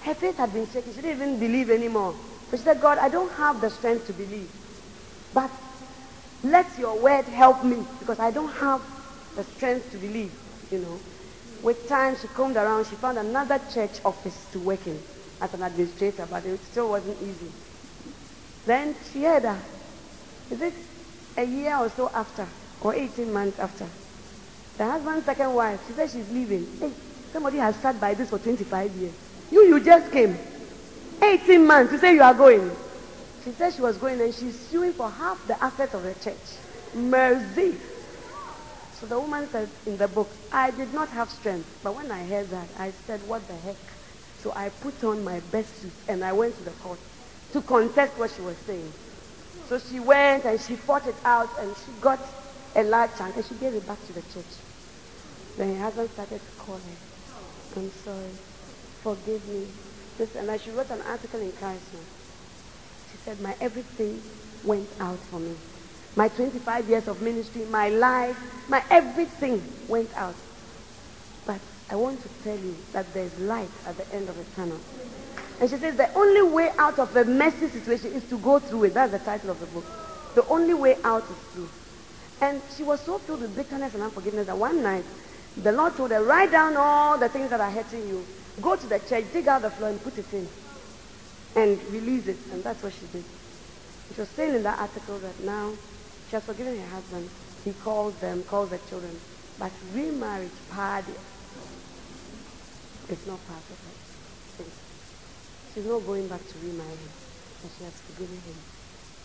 her 0.00 0.14
faith 0.14 0.36
had 0.36 0.52
been 0.52 0.66
shaken. 0.68 0.92
She 0.92 1.02
didn't 1.02 1.22
even 1.22 1.38
believe 1.38 1.70
anymore. 1.70 2.14
But 2.50 2.58
she 2.58 2.64
said, 2.64 2.80
God, 2.80 2.98
I 2.98 3.08
don't 3.08 3.30
have 3.32 3.60
the 3.60 3.70
strength 3.70 4.08
to 4.08 4.12
believe. 4.12 4.50
But 5.32 5.50
let 6.42 6.66
your 6.78 6.98
word 6.98 7.26
help 7.26 7.64
me 7.64 7.84
because 8.00 8.18
I 8.18 8.32
don't 8.32 8.52
have 8.54 8.82
the 9.36 9.44
strength 9.44 9.92
to 9.92 9.98
believe, 9.98 10.32
you 10.72 10.78
know. 10.78 10.98
With 11.62 11.88
time, 11.88 12.16
she 12.16 12.26
combed 12.28 12.56
around. 12.56 12.86
She 12.86 12.96
found 12.96 13.18
another 13.18 13.60
church 13.72 14.00
office 14.04 14.46
to 14.52 14.58
work 14.58 14.84
in 14.86 15.00
as 15.40 15.54
an 15.54 15.62
administrator, 15.62 16.26
but 16.28 16.44
it 16.44 16.60
still 16.64 16.90
wasn't 16.90 17.20
easy. 17.22 17.50
Then 18.66 18.96
she 19.12 19.22
her. 19.22 19.58
Is 20.50 20.60
it 20.60 20.74
a 21.36 21.44
year 21.44 21.76
or 21.76 21.88
so 21.88 22.10
after, 22.12 22.46
or 22.80 22.94
18 22.94 23.32
months 23.32 23.58
after? 23.60 23.86
The 24.76 24.84
husband's 24.84 25.24
second 25.24 25.54
wife, 25.54 25.80
she 25.86 25.94
said 25.94 26.10
she's 26.10 26.30
leaving. 26.30 26.66
Hey, 26.80 26.92
somebody 27.32 27.58
has 27.58 27.76
sat 27.76 28.00
by 28.00 28.14
this 28.14 28.28
for 28.28 28.38
25 28.38 28.90
years. 28.96 29.14
You, 29.50 29.62
you 29.66 29.80
just 29.80 30.10
came. 30.12 30.36
18 31.22 31.64
months, 31.64 31.92
you 31.92 31.98
say 31.98 32.14
you 32.14 32.22
are 32.22 32.34
going. 32.34 32.70
She 33.44 33.52
said 33.52 33.72
she 33.72 33.80
was 33.80 33.96
going 33.96 34.20
and 34.20 34.34
she's 34.34 34.58
suing 34.58 34.92
for 34.92 35.08
half 35.08 35.46
the 35.46 35.62
assets 35.62 35.94
of 35.94 36.02
the 36.02 36.14
church. 36.14 36.36
Mercy. 36.94 37.76
So 38.94 39.06
the 39.06 39.20
woman 39.20 39.48
said 39.48 39.68
in 39.86 39.96
the 39.96 40.08
book, 40.08 40.28
I 40.52 40.72
did 40.72 40.92
not 40.92 41.08
have 41.10 41.30
strength. 41.30 41.80
But 41.84 41.94
when 41.94 42.10
I 42.10 42.26
heard 42.26 42.50
that, 42.50 42.68
I 42.78 42.90
said, 43.06 43.20
what 43.28 43.46
the 43.46 43.54
heck? 43.54 43.76
So 44.40 44.52
I 44.56 44.70
put 44.70 45.02
on 45.04 45.22
my 45.22 45.40
best 45.52 45.80
suit 45.80 45.92
and 46.08 46.24
I 46.24 46.32
went 46.32 46.56
to 46.58 46.64
the 46.64 46.70
court 46.82 46.98
to 47.56 47.62
contest 47.62 48.18
what 48.18 48.30
she 48.30 48.42
was 48.42 48.56
saying. 48.68 48.92
So 49.68 49.78
she 49.78 49.98
went 49.98 50.44
and 50.44 50.60
she 50.60 50.76
fought 50.76 51.06
it 51.06 51.14
out 51.24 51.48
and 51.58 51.74
she 51.74 51.90
got 52.02 52.20
a 52.74 52.82
large 52.82 53.16
chunk 53.16 53.34
and 53.34 53.44
she 53.44 53.54
gave 53.54 53.72
it 53.72 53.86
back 53.86 53.98
to 54.08 54.12
the 54.12 54.20
church. 54.20 54.52
Then 55.56 55.74
her 55.76 55.84
husband 55.84 56.10
started 56.10 56.40
to 56.40 56.60
call 56.62 56.76
her. 56.76 57.80
I'm 57.80 57.90
sorry. 58.04 58.30
Forgive 59.02 59.48
me. 59.48 59.66
And 60.18 60.60
she 60.60 60.70
wrote 60.70 60.90
an 60.90 61.00
article 61.08 61.40
in 61.40 61.50
Charisma. 61.52 62.00
She 63.10 63.16
said, 63.24 63.40
my 63.40 63.54
everything 63.60 64.20
went 64.62 64.88
out 65.00 65.18
for 65.30 65.40
me. 65.40 65.56
My 66.14 66.28
25 66.28 66.88
years 66.90 67.08
of 67.08 67.22
ministry, 67.22 67.64
my 67.70 67.88
life, 67.88 68.38
my 68.68 68.82
everything 68.90 69.62
went 69.88 70.14
out. 70.14 70.34
But 71.46 71.60
I 71.90 71.96
want 71.96 72.20
to 72.22 72.28
tell 72.44 72.58
you 72.58 72.76
that 72.92 73.12
there's 73.14 73.38
light 73.40 73.70
at 73.86 73.96
the 73.96 74.14
end 74.14 74.28
of 74.28 74.36
the 74.36 74.44
tunnel. 74.54 74.78
And 75.60 75.70
she 75.70 75.76
says 75.76 75.96
the 75.96 76.12
only 76.14 76.42
way 76.42 76.70
out 76.78 76.98
of 76.98 77.16
a 77.16 77.24
messy 77.24 77.68
situation 77.68 78.12
is 78.12 78.24
to 78.28 78.38
go 78.38 78.58
through 78.58 78.84
it. 78.84 78.94
That's 78.94 79.12
the 79.12 79.18
title 79.18 79.50
of 79.50 79.60
the 79.60 79.66
book. 79.66 79.84
The 80.34 80.46
only 80.48 80.74
way 80.74 80.96
out 81.02 81.22
is 81.22 81.36
through. 81.52 81.68
And 82.42 82.60
she 82.76 82.82
was 82.82 83.00
so 83.00 83.18
filled 83.18 83.40
with 83.40 83.56
bitterness 83.56 83.94
and 83.94 84.02
unforgiveness 84.02 84.46
that 84.46 84.58
one 84.58 84.82
night 84.82 85.04
the 85.56 85.72
Lord 85.72 85.96
told 85.96 86.10
her, 86.10 86.22
write 86.22 86.50
down 86.50 86.76
all 86.76 87.16
the 87.16 87.30
things 87.30 87.48
that 87.48 87.60
are 87.60 87.70
hurting 87.70 88.06
you. 88.06 88.24
Go 88.60 88.76
to 88.76 88.86
the 88.86 88.98
church, 88.98 89.24
dig 89.32 89.48
out 89.48 89.62
the 89.62 89.70
floor 89.70 89.88
and 89.88 90.02
put 90.02 90.18
it 90.18 90.30
in. 90.34 90.46
And 91.54 91.82
release 91.90 92.26
it. 92.26 92.36
And 92.52 92.62
that's 92.62 92.82
what 92.82 92.92
she 92.92 93.06
did. 93.12 93.24
She 94.14 94.20
was 94.20 94.28
saying 94.28 94.54
in 94.54 94.62
that 94.64 94.78
article 94.78 95.18
that 95.18 95.40
now 95.40 95.72
she 96.28 96.36
has 96.36 96.44
forgiven 96.44 96.78
her 96.78 96.86
husband. 96.88 97.30
He 97.64 97.72
calls 97.72 98.14
them, 98.16 98.42
calls 98.44 98.68
the 98.68 98.78
children. 98.90 99.18
But 99.58 99.72
remarriage, 99.94 100.50
party, 100.70 101.12
it's 103.08 103.26
not 103.26 103.38
her. 103.48 103.85
She's 105.76 105.84
not 105.84 106.06
going 106.06 106.26
back 106.26 106.40
to 106.40 106.58
remarry 106.64 106.88
him. 106.88 107.12
But 107.60 107.70
she 107.76 107.84
has 107.84 107.92
forgiven 107.92 108.36
him. 108.36 108.54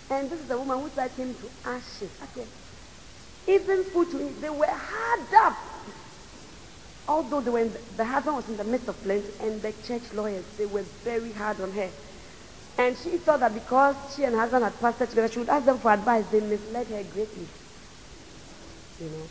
And 0.10 0.30
this 0.30 0.42
is 0.42 0.52
a 0.52 0.58
woman 0.58 0.82
who 0.82 0.90
turned 0.90 1.12
him 1.12 1.34
to 1.34 1.70
ashes. 1.70 2.12
Okay. 2.24 2.46
Even 3.48 3.86
put 3.86 4.12
to 4.12 4.18
him, 4.18 4.36
they 4.42 4.50
were 4.50 4.68
hard 4.68 5.22
up. 5.34 5.58
Although 7.08 7.40
they 7.40 7.52
were 7.52 7.64
the, 7.64 7.80
the 7.96 8.04
husband 8.04 8.36
was 8.36 8.50
in 8.50 8.58
the 8.58 8.66
midst 8.66 8.90
of 8.90 9.02
plenty, 9.02 9.30
and 9.40 9.62
the 9.62 9.72
church 9.88 10.02
lawyers, 10.14 10.44
they 10.58 10.66
were 10.66 10.84
very 11.06 11.32
hard 11.32 11.62
on 11.62 11.72
her. 11.72 11.90
And 12.78 12.98
she 12.98 13.12
thought 13.12 13.40
that 13.40 13.54
because 13.54 13.96
she 14.14 14.26
and 14.26 14.36
her 14.36 14.42
husband 14.42 14.66
had 14.66 14.74
pastored 14.74 15.10
together, 15.10 15.30
she 15.32 15.40
would 15.40 15.50
ask 15.50 15.66
them 15.66 15.78
for 15.78 15.92
advice. 15.92 16.26
They 16.28 16.42
misled 16.42 16.88
her 16.88 17.04
greatly. 17.14 17.48
You 19.00 19.06
know. 19.08 19.24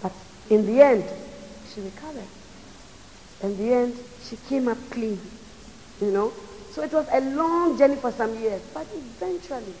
But 0.00 0.12
in 0.48 0.64
the 0.64 0.80
end, 0.80 1.04
she 1.74 1.80
recovered. 1.80 2.28
In 3.42 3.56
the 3.56 3.74
end, 3.74 3.96
she 4.22 4.36
came 4.48 4.68
up 4.68 4.78
clean. 4.90 5.18
You 6.00 6.10
know. 6.10 6.32
So 6.72 6.82
it 6.82 6.92
was 6.92 7.08
a 7.10 7.20
long 7.20 7.78
journey 7.78 7.96
for 7.96 8.12
some 8.12 8.38
years. 8.38 8.60
But 8.74 8.86
eventually, 8.94 9.74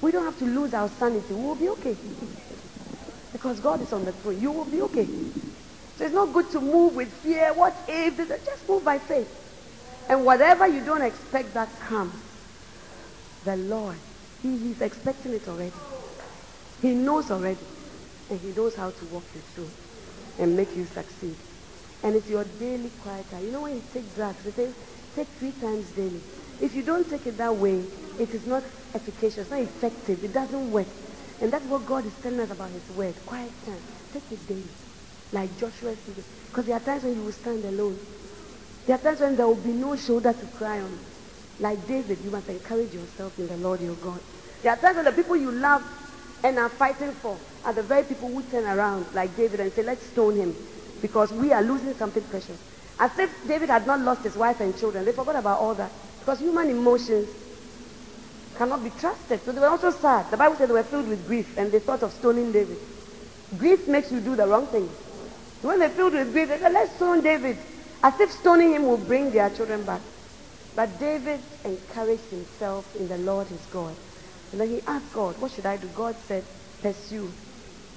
we 0.00 0.10
don't 0.10 0.24
have 0.24 0.38
to 0.40 0.44
lose 0.44 0.74
our 0.74 0.88
sanity. 0.88 1.32
We 1.32 1.42
will 1.42 1.54
be 1.54 1.68
okay. 1.70 1.96
Because 3.32 3.60
God 3.60 3.80
is 3.80 3.92
on 3.92 4.04
the 4.04 4.12
throne. 4.12 4.40
You 4.40 4.52
will 4.52 4.66
be 4.66 4.82
okay. 4.82 5.06
So 5.96 6.04
it's 6.04 6.14
not 6.14 6.32
good 6.32 6.50
to 6.50 6.60
move 6.60 6.96
with 6.96 7.12
fear. 7.12 7.52
What 7.54 7.74
if? 7.88 8.16
Just 8.44 8.68
move 8.68 8.84
by 8.84 8.98
faith. 8.98 9.38
And 10.08 10.24
whatever 10.24 10.66
you 10.66 10.84
don't 10.84 11.02
expect 11.02 11.54
that 11.54 11.68
comes, 11.86 12.14
the 13.44 13.56
Lord, 13.56 13.96
he, 14.42 14.58
He's 14.58 14.80
expecting 14.80 15.32
it 15.32 15.46
already. 15.48 15.72
He 16.82 16.94
knows 16.94 17.30
already. 17.30 17.64
And 18.28 18.40
He 18.40 18.52
knows 18.52 18.74
how 18.74 18.90
to 18.90 19.04
walk 19.06 19.24
you 19.34 19.40
through 19.54 19.70
and 20.38 20.56
make 20.56 20.76
you 20.76 20.84
succeed. 20.84 21.36
And 22.02 22.16
it's 22.16 22.28
your 22.28 22.44
daily 22.58 22.90
quiet 23.02 23.30
time. 23.30 23.44
You 23.44 23.52
know 23.52 23.62
when 23.62 23.76
you 23.76 23.82
take 23.92 24.14
drugs, 24.14 24.42
they 24.44 24.50
say 24.50 24.72
take 25.14 25.28
three 25.38 25.52
times 25.52 25.90
daily. 25.92 26.20
If 26.60 26.74
you 26.74 26.82
don't 26.82 27.08
take 27.08 27.26
it 27.26 27.38
that 27.38 27.54
way, 27.54 27.84
it 28.18 28.30
is 28.30 28.46
not 28.46 28.62
efficacious, 28.94 29.50
not 29.50 29.60
effective, 29.60 30.22
it 30.24 30.32
doesn't 30.32 30.70
work. 30.70 30.86
And 31.40 31.52
that's 31.52 31.64
what 31.64 31.86
God 31.86 32.06
is 32.06 32.12
telling 32.22 32.40
us 32.40 32.50
about 32.50 32.70
his 32.70 32.88
word. 32.96 33.14
Quiet 33.26 33.50
time. 33.66 33.80
Take 34.12 34.30
it 34.30 34.46
daily. 34.46 34.62
Like 35.32 35.50
Joshua 35.58 35.96
said. 35.96 36.24
Because 36.48 36.66
there 36.66 36.76
are 36.76 36.80
times 36.80 37.02
when 37.02 37.16
you 37.16 37.22
will 37.22 37.32
stand 37.32 37.64
alone. 37.64 37.98
There 38.86 38.94
are 38.94 38.98
times 38.98 39.20
when 39.20 39.36
there 39.36 39.46
will 39.46 39.56
be 39.56 39.72
no 39.72 39.96
shoulder 39.96 40.32
to 40.32 40.46
cry 40.58 40.80
on. 40.80 40.98
Like 41.58 41.84
David, 41.88 42.18
you 42.24 42.30
must 42.30 42.48
encourage 42.48 42.94
yourself 42.94 43.36
in 43.38 43.48
the 43.48 43.56
Lord 43.56 43.80
your 43.80 43.94
God. 43.96 44.20
There 44.62 44.72
are 44.72 44.76
times 44.76 44.96
when 44.96 45.04
the 45.04 45.12
people 45.12 45.36
you 45.36 45.50
love 45.50 45.82
and 46.44 46.58
are 46.58 46.68
fighting 46.68 47.12
for 47.12 47.36
are 47.64 47.72
the 47.72 47.82
very 47.82 48.04
people 48.04 48.28
who 48.28 48.42
turn 48.44 48.64
around, 48.64 49.06
like 49.14 49.36
David, 49.36 49.60
and 49.60 49.72
say, 49.72 49.82
let's 49.82 50.04
stone 50.06 50.36
him 50.36 50.56
because 51.00 51.32
we 51.32 51.52
are 51.52 51.62
losing 51.62 51.94
something 51.94 52.22
precious. 52.24 52.58
As 52.98 53.18
if 53.18 53.48
David 53.48 53.68
had 53.68 53.86
not 53.86 54.00
lost 54.00 54.22
his 54.22 54.36
wife 54.36 54.60
and 54.60 54.76
children. 54.78 55.04
They 55.04 55.12
forgot 55.12 55.36
about 55.36 55.60
all 55.60 55.74
that. 55.74 55.90
Because 56.20 56.38
human 56.40 56.70
emotions 56.70 57.28
cannot 58.56 58.84
be 58.84 58.90
trusted. 58.90 59.40
So 59.42 59.52
they 59.52 59.60
were 59.60 59.68
also 59.68 59.90
sad. 59.90 60.30
The 60.30 60.36
Bible 60.36 60.56
said 60.56 60.68
they 60.68 60.74
were 60.74 60.82
filled 60.82 61.08
with 61.08 61.26
grief 61.26 61.56
and 61.58 61.72
they 61.72 61.78
thought 61.78 62.02
of 62.02 62.12
stoning 62.12 62.52
David. 62.52 62.78
Grief 63.58 63.88
makes 63.88 64.12
you 64.12 64.20
do 64.20 64.36
the 64.36 64.46
wrong 64.46 64.66
thing. 64.66 64.88
When 65.62 65.78
they're 65.78 65.88
filled 65.88 66.14
with 66.14 66.32
grief, 66.32 66.48
they 66.48 66.58
said, 66.58 66.72
let's 66.72 66.94
stone 66.96 67.22
David. 67.22 67.56
As 68.02 68.18
if 68.20 68.30
stoning 68.30 68.72
him 68.72 68.86
will 68.86 68.98
bring 68.98 69.30
their 69.30 69.50
children 69.50 69.84
back. 69.84 70.00
But 70.74 70.98
David 70.98 71.40
encouraged 71.64 72.30
himself 72.30 72.96
in 72.96 73.08
the 73.08 73.18
Lord 73.18 73.46
his 73.48 73.64
God. 73.66 73.94
And 74.50 74.60
then 74.60 74.68
he 74.68 74.80
asked 74.86 75.12
God, 75.12 75.40
what 75.40 75.52
should 75.52 75.66
I 75.66 75.76
do? 75.76 75.86
God 75.88 76.16
said, 76.26 76.44
pursue, 76.80 77.30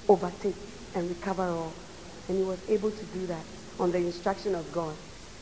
overtake, 0.08 0.56
and 0.94 1.08
recover 1.08 1.44
all. 1.44 1.72
And 2.28 2.38
he 2.38 2.44
was 2.44 2.58
able 2.68 2.90
to 2.90 3.04
do 3.06 3.26
that 3.26 3.44
on 3.78 3.92
the 3.92 3.98
instruction 3.98 4.54
of 4.54 4.70
God. 4.72 4.94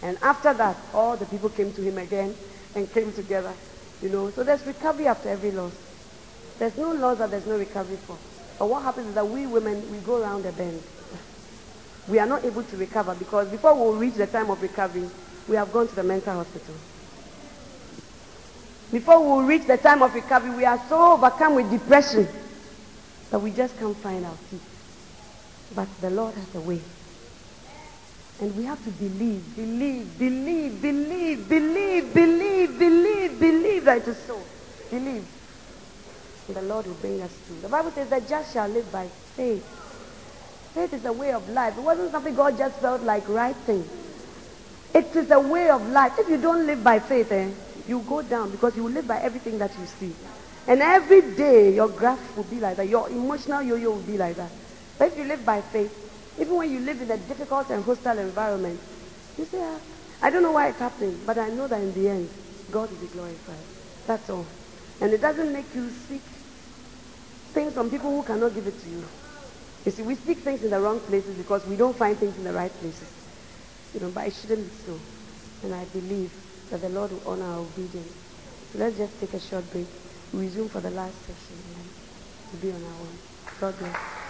And 0.03 0.19
after 0.23 0.53
that, 0.55 0.77
all 0.93 1.17
the 1.17 1.27
people 1.27 1.49
came 1.49 1.73
to 1.73 1.83
him 1.83 1.99
again 1.99 2.35
and 2.75 2.91
came 2.93 3.13
together. 3.13 3.53
You 4.03 4.11
know, 4.11 4.31
so 4.31 4.43
there's 4.43 4.67
recovery 4.67 5.07
after 5.07 5.29
every 5.29 5.51
loss. 5.51 5.73
There's 6.59 6.77
no 6.77 6.93
loss 6.93 7.19
that 7.19 7.31
there's 7.31 7.47
no 7.47 7.59
recovery 7.59 7.97
for. 7.97 8.17
But 8.59 8.69
what 8.69 8.83
happens 8.83 9.09
is 9.09 9.15
that 9.15 9.27
we 9.27 9.47
women, 9.47 9.91
we 9.91 9.99
go 9.99 10.23
around 10.23 10.43
the 10.43 10.53
bend 10.53 10.83
we 12.09 12.19
are 12.19 12.27
not 12.27 12.45
able 12.45 12.63
to 12.63 12.77
recover 12.77 13.15
because 13.15 13.49
before 13.49 13.75
we 13.93 13.99
reach 14.07 14.15
the 14.15 14.27
time 14.27 14.51
of 14.51 14.61
recovery, 14.61 15.09
we 15.49 15.57
have 15.57 15.73
gone 15.73 15.89
to 15.89 15.95
the 15.95 16.03
mental 16.03 16.35
hospital. 16.35 16.75
Before 18.93 19.39
we 19.39 19.45
reach 19.45 19.67
the 19.67 19.77
time 19.77 20.03
of 20.03 20.15
recovery, 20.15 20.51
we 20.51 20.65
are 20.65 20.81
so 20.89 21.15
overcome 21.15 21.55
with 21.57 21.71
depression 21.71 22.29
that 23.31 23.39
we 23.39 23.51
just 23.51 23.77
can't 23.79 23.97
find 23.97 24.25
our 24.25 24.33
feet. 24.33 24.61
But 25.75 25.89
the 26.01 26.11
Lord 26.11 26.35
has 26.35 26.55
a 26.55 26.61
way. 26.61 26.81
And 28.41 28.57
we 28.57 28.65
have 28.65 28.83
to 28.85 28.91
believe, 28.91 29.55
believe, 29.55 30.19
believe, 30.19 30.83
believe, 30.83 31.49
believe, 31.49 32.15
believe, 32.15 32.79
believe, 32.79 33.41
believe 33.41 33.85
that 33.85 33.99
it 33.99 34.09
is 34.09 34.19
so. 34.19 34.41
Believe. 34.91 35.27
And 36.49 36.57
the 36.57 36.63
Lord 36.63 36.87
will 36.87 36.95
bring 36.95 37.23
us 37.23 37.31
through. 37.31 37.61
The 37.61 37.69
Bible 37.69 37.91
says 37.93 38.11
that 38.11 38.29
just 38.29 38.53
shall 38.53 38.69
live 38.69 38.91
by 38.91 39.07
faith. 39.07 39.65
Faith 40.75 40.93
is 40.93 41.05
a 41.05 41.13
way 41.13 41.33
of 41.33 41.49
life. 41.51 41.79
It 41.79 41.83
wasn't 41.83 42.11
something 42.11 42.35
God 42.35 42.59
just 42.59 42.81
felt 42.81 43.03
like 43.03 43.29
writing. 43.29 43.89
It 44.93 45.15
is 45.15 45.31
a 45.31 45.41
way 45.41 45.71
of 45.71 45.89
life. 45.91 46.19
If 46.19 46.29
you 46.29 46.37
don't 46.37 46.67
live 46.67 46.83
by 46.83 46.99
faith, 46.99 47.31
eh, 47.31 47.49
you 47.87 48.01
go 48.01 48.23
down 48.23 48.51
because 48.51 48.77
you 48.77 48.83
will 48.83 48.93
live 48.93 49.07
by 49.07 49.19
everything 49.21 49.59
that 49.59 49.71
you 49.79 49.87
see. 49.87 50.13
And 50.67 50.83
every 50.83 51.21
day 51.21 51.75
your 51.75 51.89
graph 51.89 52.37
will 52.37 52.45
be 52.45 52.59
like 52.59 52.77
that. 52.77 52.89
Your 52.89 53.09
emotional 53.09 53.63
yo-yo 53.63 53.93
will 53.93 54.03
be 54.03 54.19
like 54.19 54.37
that. 54.37 54.51
But 54.99 55.09
if 55.13 55.19
you 55.19 55.25
live 55.25 55.45
by 55.45 55.61
faith, 55.61 56.04
even 56.39 56.57
when 56.57 56.71
you 56.71 56.81
live 56.81 57.01
in 57.01 57.11
a 57.11 57.17
difficult 57.17 57.71
and 57.71 57.85
hostile 57.85 58.19
environment, 58.19 58.81
you 59.39 59.45
say, 59.45 59.59
ah, 59.61 59.79
I 60.23 60.31
don't 60.31 60.43
know 60.43 60.53
why 60.53 60.69
it's 60.69 60.79
happening, 60.79 61.21
but 61.27 61.39
I 61.39 61.49
know 61.51 61.69
that 61.69 61.81
in 61.81 61.93
the 61.95 62.09
end, 62.09 62.29
God 62.71 62.91
will 62.91 62.99
be 62.99 63.07
glorified. 63.09 63.65
That's 64.07 64.29
all. 64.31 64.47
And 65.01 65.13
it 65.13 65.21
doesn't 65.21 65.53
make 65.53 65.75
you 65.75 65.91
seek 65.91 66.23
things 67.53 67.75
from 67.75 67.91
people 67.91 68.11
who 68.11 68.23
cannot 68.23 68.55
give 68.55 68.67
it 68.67 68.81
to 68.83 68.89
you. 68.89 69.05
You 69.85 69.91
see, 69.91 70.03
we 70.03 70.15
seek 70.15 70.39
things 70.39 70.65
in 70.65 70.71
the 70.71 70.81
wrong 70.81 70.99
places 71.01 71.37
because 71.37 71.67
we 71.67 71.77
don't 71.77 71.97
find 71.97 72.17
things 72.17 72.37
in 72.37 72.45
the 72.45 72.53
right 72.53 72.73
places. 72.81 73.11
You 73.93 74.01
know, 74.01 74.11
but 74.11 74.27
it 74.27 74.33
shouldn't 74.33 74.65
be 74.65 74.75
so. 74.87 74.99
And 75.63 75.75
I 75.75 75.85
believe 75.87 76.33
that 76.71 76.81
the 76.81 76.89
Lord 76.89 77.13
will 77.13 77.23
honor 77.27 77.45
our 77.45 77.59
obedience. 77.61 78.13
So 78.73 78.79
let's 78.79 78.97
just 78.97 79.21
take 79.21 79.35
a 79.35 79.41
short 79.41 79.71
break. 79.73 79.87
We 80.33 80.41
resume 80.41 80.69
for 80.69 80.81
the 80.81 80.91
last 80.91 81.15
session 81.21 81.63
and 81.77 81.89
to 82.51 82.57
be 82.57 82.73
on 82.73 82.83
our 82.83 83.01
own. 83.01 83.19
God 83.61 83.79
bless. 83.79 84.24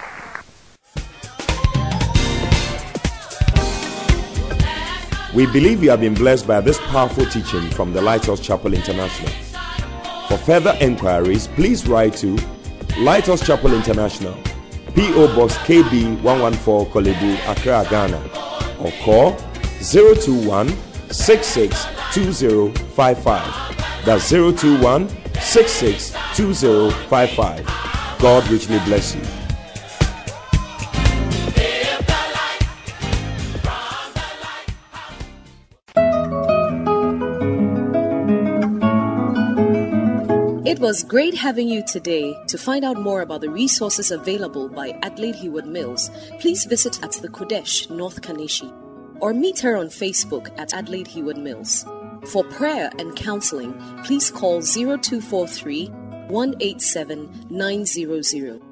We 5.34 5.46
believe 5.46 5.82
you 5.82 5.90
have 5.90 6.00
been 6.00 6.14
blessed 6.14 6.46
by 6.46 6.60
this 6.60 6.78
powerful 6.78 7.26
teaching 7.26 7.68
from 7.70 7.92
the 7.92 8.00
Lighthouse 8.00 8.38
Chapel 8.38 8.72
International. 8.72 9.32
For 10.28 10.38
further 10.38 10.78
inquiries, 10.80 11.48
please 11.48 11.88
write 11.88 12.14
to 12.18 12.38
Lighthouse 12.98 13.44
Chapel 13.44 13.74
International, 13.74 14.34
P.O. 14.94 15.34
Box 15.34 15.56
KB 15.66 16.22
114 16.22 16.92
Korle 16.92 17.12
Bu, 17.18 17.36
Accra, 17.50 17.84
Ghana, 17.90 18.22
or 18.78 18.92
call 19.02 19.36
021 19.82 20.68
662055. 21.10 24.04
That's 24.04 24.30
021 24.30 25.08
662055. 25.40 27.66
God 28.20 28.48
richly 28.48 28.78
bless 28.84 29.16
you. 29.16 29.22
Was 40.94 41.02
great 41.02 41.34
having 41.34 41.68
you 41.68 41.82
today. 41.82 42.40
To 42.46 42.56
find 42.56 42.84
out 42.84 43.00
more 43.00 43.22
about 43.22 43.40
the 43.40 43.50
resources 43.50 44.12
available 44.12 44.68
by 44.68 44.96
Adelaide 45.02 45.34
Heward 45.34 45.66
Mills, 45.66 46.08
please 46.38 46.66
visit 46.66 47.02
at 47.02 47.10
the 47.14 47.26
Qodesh, 47.26 47.90
North 47.90 48.22
Kaneshie, 48.22 48.72
or 49.18 49.34
meet 49.34 49.58
her 49.58 49.76
on 49.76 49.88
Facebook 49.88 50.56
at 50.56 50.72
Adelaide 50.72 51.08
Heward 51.08 51.36
Mills. 51.36 51.84
For 52.28 52.44
prayer 52.44 52.92
and 53.00 53.16
counseling, 53.16 53.74
please 54.04 54.30
call 54.30 54.62
0243 54.62 55.88
187 56.28 57.46
900. 57.50 58.62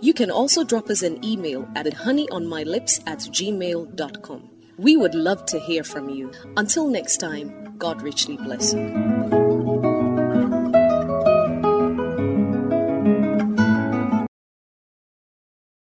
You 0.00 0.14
can 0.14 0.30
also 0.30 0.64
drop 0.64 0.88
us 0.88 1.02
an 1.02 1.22
email 1.22 1.68
at 1.76 1.84
honeyonmylips 1.84 3.02
at 3.06 3.18
gmail.com. 3.18 4.48
We 4.78 4.96
would 4.96 5.14
love 5.14 5.44
to 5.44 5.58
hear 5.58 5.84
from 5.84 6.08
you. 6.08 6.32
Until 6.56 6.88
next 6.88 7.18
time, 7.18 7.74
God 7.76 8.00
richly 8.00 8.38
bless 8.38 8.72
you. 8.72 9.45